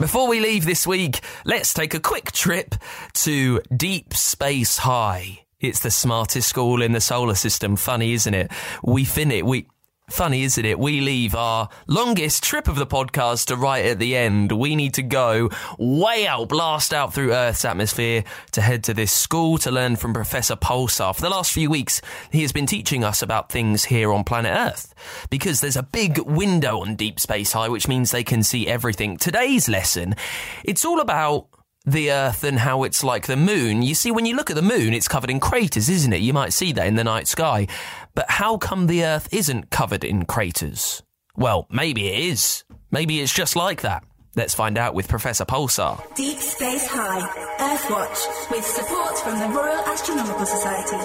Before 0.00 0.26
we 0.26 0.40
leave 0.40 0.64
this 0.64 0.86
week, 0.86 1.20
let's 1.44 1.74
take 1.74 1.94
a 1.94 2.00
quick 2.00 2.32
trip 2.32 2.74
to 3.14 3.60
Deep 3.76 4.14
Space 4.14 4.78
High. 4.78 5.44
It's 5.60 5.80
the 5.80 5.92
smartest 5.92 6.48
school 6.48 6.82
in 6.82 6.90
the 6.90 7.00
solar 7.00 7.36
system. 7.36 7.76
Funny, 7.76 8.14
isn't 8.14 8.34
it? 8.34 8.50
We 8.82 9.04
fin 9.04 9.30
it. 9.30 9.46
We 9.46 9.68
Funny, 10.12 10.42
isn't 10.42 10.66
it? 10.66 10.78
We 10.78 11.00
leave 11.00 11.34
our 11.34 11.70
longest 11.86 12.44
trip 12.44 12.68
of 12.68 12.76
the 12.76 12.86
podcast 12.86 13.46
to 13.46 13.56
right 13.56 13.86
at 13.86 13.98
the 13.98 14.14
end. 14.14 14.52
We 14.52 14.76
need 14.76 14.92
to 14.94 15.02
go 15.02 15.48
way 15.78 16.26
out, 16.26 16.50
blast 16.50 16.92
out 16.92 17.14
through 17.14 17.32
Earth's 17.32 17.64
atmosphere 17.64 18.22
to 18.50 18.60
head 18.60 18.84
to 18.84 18.94
this 18.94 19.10
school 19.10 19.56
to 19.56 19.70
learn 19.70 19.96
from 19.96 20.12
Professor 20.12 20.54
Pulsar. 20.54 21.16
For 21.16 21.22
the 21.22 21.30
last 21.30 21.50
few 21.50 21.70
weeks, 21.70 22.02
he 22.30 22.42
has 22.42 22.52
been 22.52 22.66
teaching 22.66 23.02
us 23.02 23.22
about 23.22 23.50
things 23.50 23.84
here 23.84 24.12
on 24.12 24.22
planet 24.22 24.54
Earth 24.54 24.94
because 25.30 25.62
there's 25.62 25.76
a 25.76 25.82
big 25.82 26.18
window 26.18 26.80
on 26.80 26.94
Deep 26.94 27.18
Space 27.18 27.52
High, 27.52 27.70
which 27.70 27.88
means 27.88 28.10
they 28.10 28.22
can 28.22 28.42
see 28.42 28.68
everything. 28.68 29.16
Today's 29.16 29.66
lesson, 29.66 30.14
it's 30.62 30.84
all 30.84 31.00
about 31.00 31.46
the 31.84 32.12
Earth 32.12 32.44
and 32.44 32.60
how 32.60 32.84
it's 32.84 33.02
like 33.02 33.26
the 33.26 33.36
moon. 33.36 33.82
You 33.82 33.94
see, 33.94 34.10
when 34.10 34.26
you 34.26 34.36
look 34.36 34.50
at 34.50 34.56
the 34.56 34.62
moon, 34.62 34.94
it's 34.94 35.08
covered 35.08 35.30
in 35.30 35.40
craters, 35.40 35.88
isn't 35.88 36.12
it? 36.12 36.20
You 36.20 36.32
might 36.32 36.52
see 36.52 36.72
that 36.72 36.86
in 36.86 36.94
the 36.94 37.04
night 37.04 37.26
sky. 37.26 37.66
But 38.14 38.30
how 38.30 38.58
come 38.58 38.86
the 38.86 39.04
Earth 39.04 39.28
isn't 39.32 39.70
covered 39.70 40.04
in 40.04 40.24
craters? 40.26 41.02
Well, 41.36 41.66
maybe 41.70 42.08
it 42.08 42.18
is. 42.30 42.64
Maybe 42.90 43.20
it's 43.20 43.32
just 43.32 43.56
like 43.56 43.82
that. 43.82 44.04
Let's 44.36 44.54
find 44.54 44.78
out 44.78 44.94
with 44.94 45.08
Professor 45.08 45.44
Pulsar. 45.44 46.02
Deep 46.14 46.38
Space 46.38 46.86
High, 46.86 47.20
Earthwatch, 47.58 48.50
with 48.50 48.64
support 48.64 49.18
from 49.18 49.38
the 49.38 49.48
Royal 49.48 49.84
Astronomical 49.86 50.46
Society. 50.46 50.96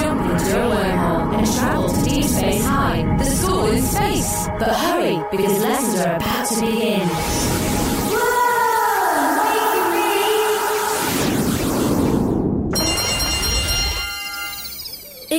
Jump 0.00 0.20
into 0.20 0.62
a 0.62 0.74
wormhole 0.74 1.38
and 1.38 1.46
travel 1.46 1.88
to 1.88 2.04
Deep 2.04 2.24
Space 2.24 2.64
High, 2.64 3.16
the 3.18 3.24
school 3.24 3.66
in 3.66 3.82
space. 3.82 4.48
But 4.58 4.68
hurry, 4.68 5.22
because 5.30 5.62
lessons 5.62 6.00
are 6.00 6.16
about 6.16 6.46
to 6.48 6.60
begin. 6.60 7.65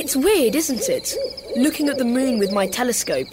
It's 0.00 0.14
weird, 0.14 0.54
isn't 0.54 0.88
it? 0.88 1.16
Looking 1.56 1.88
at 1.88 1.98
the 1.98 2.04
moon 2.04 2.38
with 2.38 2.52
my 2.52 2.68
telescope. 2.68 3.26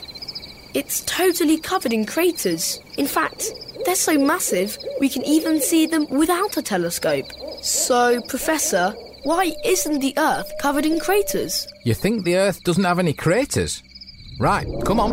It's 0.74 1.02
totally 1.02 1.60
covered 1.60 1.94
in 1.94 2.08
craters. 2.08 2.82
In 2.98 3.06
fact, 3.06 3.52
they're 3.86 3.94
so 3.94 4.18
massive 4.18 4.76
we 5.00 5.08
can 5.08 5.24
even 5.26 5.62
see 5.62 5.86
them 5.86 6.08
without 6.10 6.58
a 6.58 6.64
telescope. 6.64 7.28
So, 7.62 8.20
Professor, 8.30 8.96
why 9.26 9.54
isn't 9.64 10.00
the 10.00 10.16
Earth 10.18 10.52
covered 10.60 10.88
in 10.88 11.00
craters? 11.00 11.68
You 11.84 11.94
think 11.94 12.24
the 12.26 12.36
Earth 12.36 12.64
doesn't 12.64 12.84
have 12.84 12.98
any 12.98 13.14
craters? 13.14 13.84
Right, 14.40 14.66
come 14.86 15.00
on. 15.00 15.12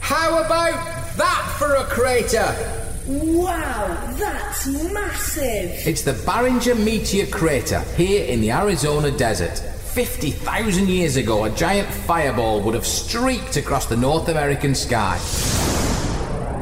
How 0.00 0.42
about 0.44 1.16
that 1.16 1.54
for 1.60 1.76
a 1.76 1.84
Crater. 1.84 2.79
Wow, 3.10 4.14
that's 4.20 4.68
massive! 4.68 5.84
It's 5.84 6.02
the 6.02 6.12
Barringer 6.24 6.76
Meteor 6.76 7.26
Crater 7.26 7.80
here 7.96 8.24
in 8.24 8.40
the 8.40 8.52
Arizona 8.52 9.10
desert. 9.10 9.58
50,000 9.58 10.88
years 10.88 11.16
ago, 11.16 11.42
a 11.42 11.50
giant 11.50 11.88
fireball 11.88 12.60
would 12.60 12.74
have 12.74 12.86
streaked 12.86 13.56
across 13.56 13.86
the 13.86 13.96
North 13.96 14.28
American 14.28 14.76
sky. 14.76 15.16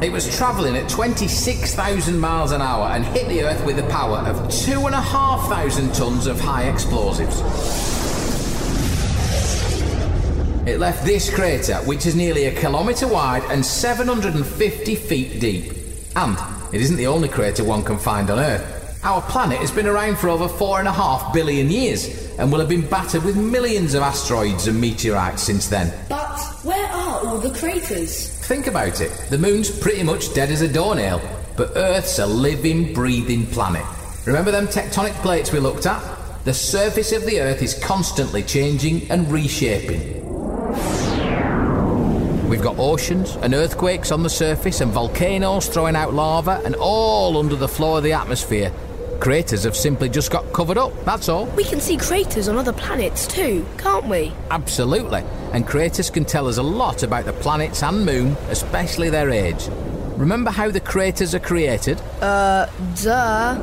It 0.01 0.11
was 0.11 0.35
travelling 0.35 0.75
at 0.75 0.89
26,000 0.89 2.17
miles 2.17 2.51
an 2.51 2.63
hour 2.63 2.87
and 2.95 3.05
hit 3.05 3.27
the 3.29 3.43
Earth 3.43 3.63
with 3.63 3.75
the 3.75 3.83
power 3.83 4.17
of 4.17 4.49
2,500 4.49 5.93
tons 5.93 6.25
of 6.25 6.39
high 6.39 6.63
explosives. 6.63 7.41
It 10.67 10.79
left 10.79 11.05
this 11.05 11.31
crater, 11.31 11.75
which 11.85 12.07
is 12.07 12.15
nearly 12.15 12.45
a 12.45 12.59
kilometre 12.59 13.07
wide 13.07 13.43
and 13.51 13.63
750 13.63 14.95
feet 14.95 15.39
deep. 15.39 15.78
And 16.15 16.37
it 16.73 16.81
isn't 16.81 16.97
the 16.97 17.07
only 17.07 17.29
crater 17.29 17.63
one 17.63 17.83
can 17.83 17.97
find 17.97 18.29
on 18.29 18.39
Earth. 18.39 19.01
Our 19.03 19.21
planet 19.21 19.59
has 19.59 19.71
been 19.71 19.87
around 19.87 20.17
for 20.17 20.27
over 20.27 20.49
four 20.49 20.79
and 20.79 20.87
a 20.87 20.91
half 20.91 21.33
billion 21.33 21.69
years 21.69 22.29
and 22.37 22.51
will 22.51 22.59
have 22.59 22.67
been 22.67 22.87
battered 22.87 23.23
with 23.23 23.37
millions 23.37 23.93
of 23.93 24.01
asteroids 24.01 24.67
and 24.67 24.79
meteorites 24.79 25.41
since 25.41 25.67
then. 25.67 25.93
But 26.09 26.37
where 26.63 26.85
are 26.87 27.25
all 27.25 27.37
the 27.37 27.51
craters? 27.51 28.29
Think 28.45 28.67
about 28.67 28.99
it. 28.99 29.11
The 29.29 29.37
moon's 29.37 29.69
pretty 29.69 30.03
much 30.03 30.33
dead 30.33 30.49
as 30.49 30.61
a 30.61 30.71
doornail, 30.71 31.21
but 31.55 31.71
Earth's 31.75 32.19
a 32.19 32.25
living, 32.25 32.93
breathing 32.93 33.45
planet. 33.45 33.85
Remember 34.25 34.51
them 34.51 34.67
tectonic 34.67 35.13
plates 35.21 35.53
we 35.53 35.59
looked 35.59 35.85
at? 35.85 36.03
The 36.43 36.53
surface 36.53 37.11
of 37.11 37.25
the 37.25 37.41
Earth 37.41 37.61
is 37.61 37.77
constantly 37.79 38.43
changing 38.43 39.09
and 39.11 39.31
reshaping. 39.31 40.28
We've 42.49 42.63
got 42.63 42.79
oceans 42.79 43.35
and 43.43 43.53
earthquakes 43.53 44.11
on 44.11 44.23
the 44.23 44.29
surface 44.29 44.81
and 44.81 44.91
volcanoes 44.91 45.67
throwing 45.67 45.95
out 45.95 46.15
lava 46.15 46.59
and 46.65 46.73
all 46.73 47.37
under 47.37 47.55
the 47.55 47.67
floor 47.67 47.97
of 47.99 48.03
the 48.03 48.13
atmosphere. 48.13 48.73
Craters 49.19 49.65
have 49.65 49.75
simply 49.75 50.09
just 50.09 50.31
got 50.31 50.51
covered 50.51 50.77
up, 50.77 50.91
that's 51.05 51.29
all. 51.29 51.45
We 51.45 51.63
can 51.63 51.79
see 51.79 51.95
craters 51.95 52.47
on 52.47 52.57
other 52.57 52.73
planets 52.73 53.27
too, 53.27 53.67
can't 53.77 54.05
we? 54.05 54.33
Absolutely. 54.49 55.23
And 55.53 55.67
craters 55.67 56.09
can 56.09 56.25
tell 56.25 56.47
us 56.47 56.57
a 56.57 56.63
lot 56.63 57.03
about 57.03 57.25
the 57.25 57.33
planets 57.33 57.83
and 57.83 58.03
moon, 58.03 58.35
especially 58.49 59.11
their 59.11 59.29
age. 59.29 59.67
Remember 60.17 60.49
how 60.49 60.71
the 60.71 60.79
craters 60.79 61.35
are 61.35 61.39
created? 61.39 62.01
Uh, 62.19 62.65
duh. 62.99 63.59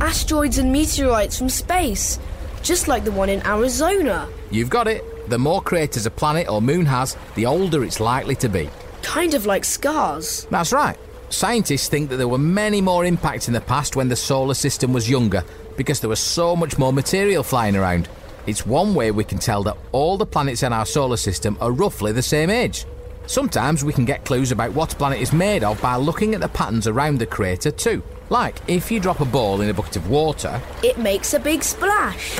Asteroids 0.00 0.58
and 0.58 0.72
meteorites 0.72 1.36
from 1.36 1.48
space, 1.48 2.20
just 2.62 2.86
like 2.86 3.02
the 3.02 3.12
one 3.12 3.28
in 3.28 3.44
Arizona. 3.44 4.28
You've 4.52 4.70
got 4.70 4.86
it. 4.86 5.04
The 5.30 5.38
more 5.38 5.62
craters 5.62 6.06
a 6.06 6.10
planet 6.10 6.48
or 6.48 6.60
moon 6.60 6.86
has, 6.86 7.16
the 7.36 7.46
older 7.46 7.84
it's 7.84 8.00
likely 8.00 8.34
to 8.36 8.48
be. 8.48 8.68
Kind 9.02 9.34
of 9.34 9.46
like 9.46 9.64
scars. 9.64 10.44
That's 10.50 10.72
right. 10.72 10.98
Scientists 11.28 11.86
think 11.88 12.10
that 12.10 12.16
there 12.16 12.26
were 12.26 12.36
many 12.36 12.80
more 12.80 13.04
impacts 13.04 13.46
in 13.46 13.54
the 13.54 13.60
past 13.60 13.94
when 13.94 14.08
the 14.08 14.16
solar 14.16 14.54
system 14.54 14.92
was 14.92 15.08
younger 15.08 15.44
because 15.76 16.00
there 16.00 16.10
was 16.10 16.18
so 16.18 16.56
much 16.56 16.78
more 16.78 16.92
material 16.92 17.44
flying 17.44 17.76
around. 17.76 18.08
It's 18.48 18.66
one 18.66 18.92
way 18.92 19.12
we 19.12 19.22
can 19.22 19.38
tell 19.38 19.62
that 19.62 19.76
all 19.92 20.16
the 20.18 20.26
planets 20.26 20.64
in 20.64 20.72
our 20.72 20.84
solar 20.84 21.16
system 21.16 21.56
are 21.60 21.70
roughly 21.70 22.10
the 22.10 22.22
same 22.22 22.50
age. 22.50 22.84
Sometimes 23.28 23.84
we 23.84 23.92
can 23.92 24.04
get 24.04 24.24
clues 24.24 24.50
about 24.50 24.72
what 24.72 24.92
a 24.92 24.96
planet 24.96 25.20
is 25.20 25.32
made 25.32 25.62
of 25.62 25.80
by 25.80 25.94
looking 25.94 26.34
at 26.34 26.40
the 26.40 26.48
patterns 26.48 26.88
around 26.88 27.20
the 27.20 27.26
crater 27.26 27.70
too. 27.70 28.02
Like 28.30 28.56
if 28.66 28.90
you 28.90 28.98
drop 28.98 29.20
a 29.20 29.24
ball 29.24 29.60
in 29.60 29.70
a 29.70 29.74
bucket 29.74 29.94
of 29.94 30.10
water, 30.10 30.60
It 30.82 30.98
makes 30.98 31.34
a 31.34 31.38
big 31.38 31.62
splash. 31.62 32.34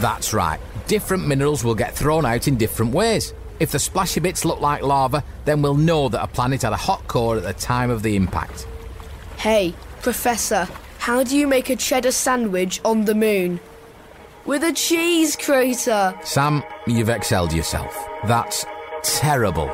that's 0.00 0.32
right. 0.32 0.58
Different 0.88 1.26
minerals 1.26 1.62
will 1.62 1.74
get 1.74 1.94
thrown 1.94 2.24
out 2.24 2.48
in 2.48 2.56
different 2.56 2.94
ways. 2.94 3.34
If 3.60 3.72
the 3.72 3.78
splashy 3.78 4.20
bits 4.20 4.46
look 4.46 4.62
like 4.62 4.82
lava, 4.82 5.22
then 5.44 5.60
we'll 5.60 5.74
know 5.74 6.08
that 6.08 6.22
a 6.22 6.26
planet 6.26 6.62
had 6.62 6.72
a 6.72 6.76
hot 6.76 7.06
core 7.06 7.36
at 7.36 7.42
the 7.42 7.52
time 7.52 7.90
of 7.90 8.02
the 8.02 8.16
impact. 8.16 8.66
Hey, 9.36 9.74
Professor, 10.00 10.66
how 10.98 11.22
do 11.22 11.36
you 11.36 11.46
make 11.46 11.68
a 11.68 11.76
cheddar 11.76 12.10
sandwich 12.10 12.80
on 12.86 13.04
the 13.04 13.14
moon? 13.14 13.60
With 14.46 14.64
a 14.64 14.72
cheese 14.72 15.36
crater. 15.36 16.18
Sam, 16.24 16.62
you've 16.86 17.10
excelled 17.10 17.52
yourself. 17.52 17.94
That's 18.26 18.64
terrible. 19.02 19.70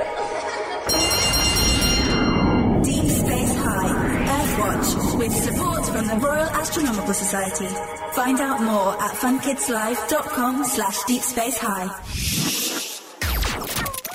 Astronomical 6.76 7.14
Society. 7.14 7.68
Find 8.14 8.40
out 8.40 8.60
more 8.60 9.00
at 9.00 9.12
funkidslive.com 9.12 10.64
slash 10.64 11.04
deep 11.04 11.22
space 11.22 11.56
high. 11.56 11.86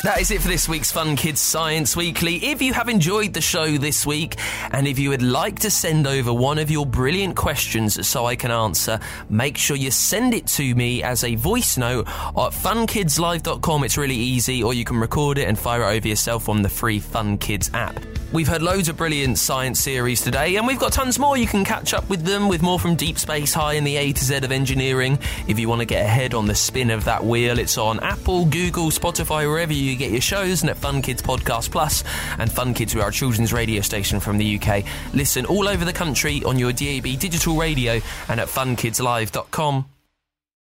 That 0.03 0.19
is 0.19 0.29
it 0.29 0.41
for 0.41 0.49
this 0.49 0.67
week's 0.67 0.91
Fun 0.91 1.15
Kids 1.15 1.39
Science 1.39 1.95
Weekly. 1.95 2.35
If 2.47 2.61
you 2.61 2.73
have 2.73 2.89
enjoyed 2.89 3.33
the 3.33 3.39
show 3.39 3.77
this 3.77 4.05
week, 4.05 4.35
and 4.71 4.89
if 4.89 4.99
you 4.99 5.07
would 5.07 5.21
like 5.21 5.59
to 5.59 5.71
send 5.71 6.05
over 6.05 6.33
one 6.33 6.59
of 6.59 6.69
your 6.69 6.85
brilliant 6.85 7.37
questions 7.37 8.05
so 8.05 8.25
I 8.25 8.35
can 8.35 8.51
answer, 8.51 8.99
make 9.29 9.57
sure 9.57 9.77
you 9.77 9.89
send 9.89 10.33
it 10.33 10.45
to 10.47 10.75
me 10.75 11.01
as 11.01 11.23
a 11.23 11.35
voice 11.35 11.77
note 11.77 12.07
at 12.09 12.51
funkidslive.com. 12.51 13.85
It's 13.85 13.97
really 13.97 14.15
easy, 14.15 14.61
or 14.61 14.73
you 14.73 14.83
can 14.83 14.97
record 14.97 15.37
it 15.37 15.47
and 15.47 15.57
fire 15.57 15.83
it 15.83 15.95
over 15.95 16.09
yourself 16.09 16.49
on 16.49 16.61
the 16.61 16.69
free 16.69 16.99
Fun 16.99 17.37
Kids 17.37 17.71
app. 17.73 17.97
We've 18.31 18.47
heard 18.47 18.61
loads 18.61 18.89
of 18.89 18.97
brilliant 18.97 19.39
science 19.39 19.79
series 19.79 20.21
today, 20.21 20.57
and 20.57 20.67
we've 20.67 20.77
got 20.77 20.93
tons 20.93 21.17
more. 21.17 21.35
You 21.35 21.47
can 21.47 21.65
catch 21.65 21.95
up 21.95 22.07
with 22.11 22.23
them 22.23 22.47
with 22.47 22.61
more 22.61 22.79
from 22.79 22.95
Deep 22.95 23.17
Space 23.17 23.55
High 23.55 23.73
and 23.73 23.87
the 23.87 23.97
A 23.97 24.13
to 24.13 24.23
Z 24.23 24.37
of 24.37 24.51
engineering. 24.51 25.17
If 25.47 25.57
you 25.57 25.67
want 25.67 25.79
to 25.81 25.85
get 25.85 26.05
ahead 26.05 26.35
on 26.35 26.45
the 26.45 26.53
spin 26.53 26.91
of 26.91 27.05
that 27.05 27.23
wheel, 27.23 27.57
it's 27.57 27.79
on 27.79 27.99
Apple, 28.01 28.45
Google, 28.45 28.91
Spotify, 28.91 29.47
wherever 29.47 29.73
you 29.73 29.95
get 29.95 30.11
your 30.11 30.21
shows, 30.21 30.61
and 30.61 30.69
at 30.69 30.77
Fun 30.77 31.01
Kids 31.01 31.23
Podcast 31.23 31.71
Plus 31.71 32.03
and 32.37 32.51
Fun 32.51 32.75
Kids, 32.75 32.93
we 32.93 33.01
are 33.01 33.09
a 33.09 33.11
children's 33.11 33.51
radio 33.51 33.81
station 33.81 34.19
from 34.19 34.37
the 34.37 34.59
UK. 34.59 34.85
Listen 35.15 35.47
all 35.47 35.67
over 35.67 35.83
the 35.83 35.93
country 35.93 36.43
on 36.43 36.59
your 36.59 36.71
DAB 36.71 37.17
digital 37.17 37.57
radio 37.57 37.99
and 38.27 38.39
at 38.39 38.47
funkidslive.com. 38.47 39.98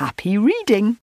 Happy 0.00 0.38
reading! 0.38 0.96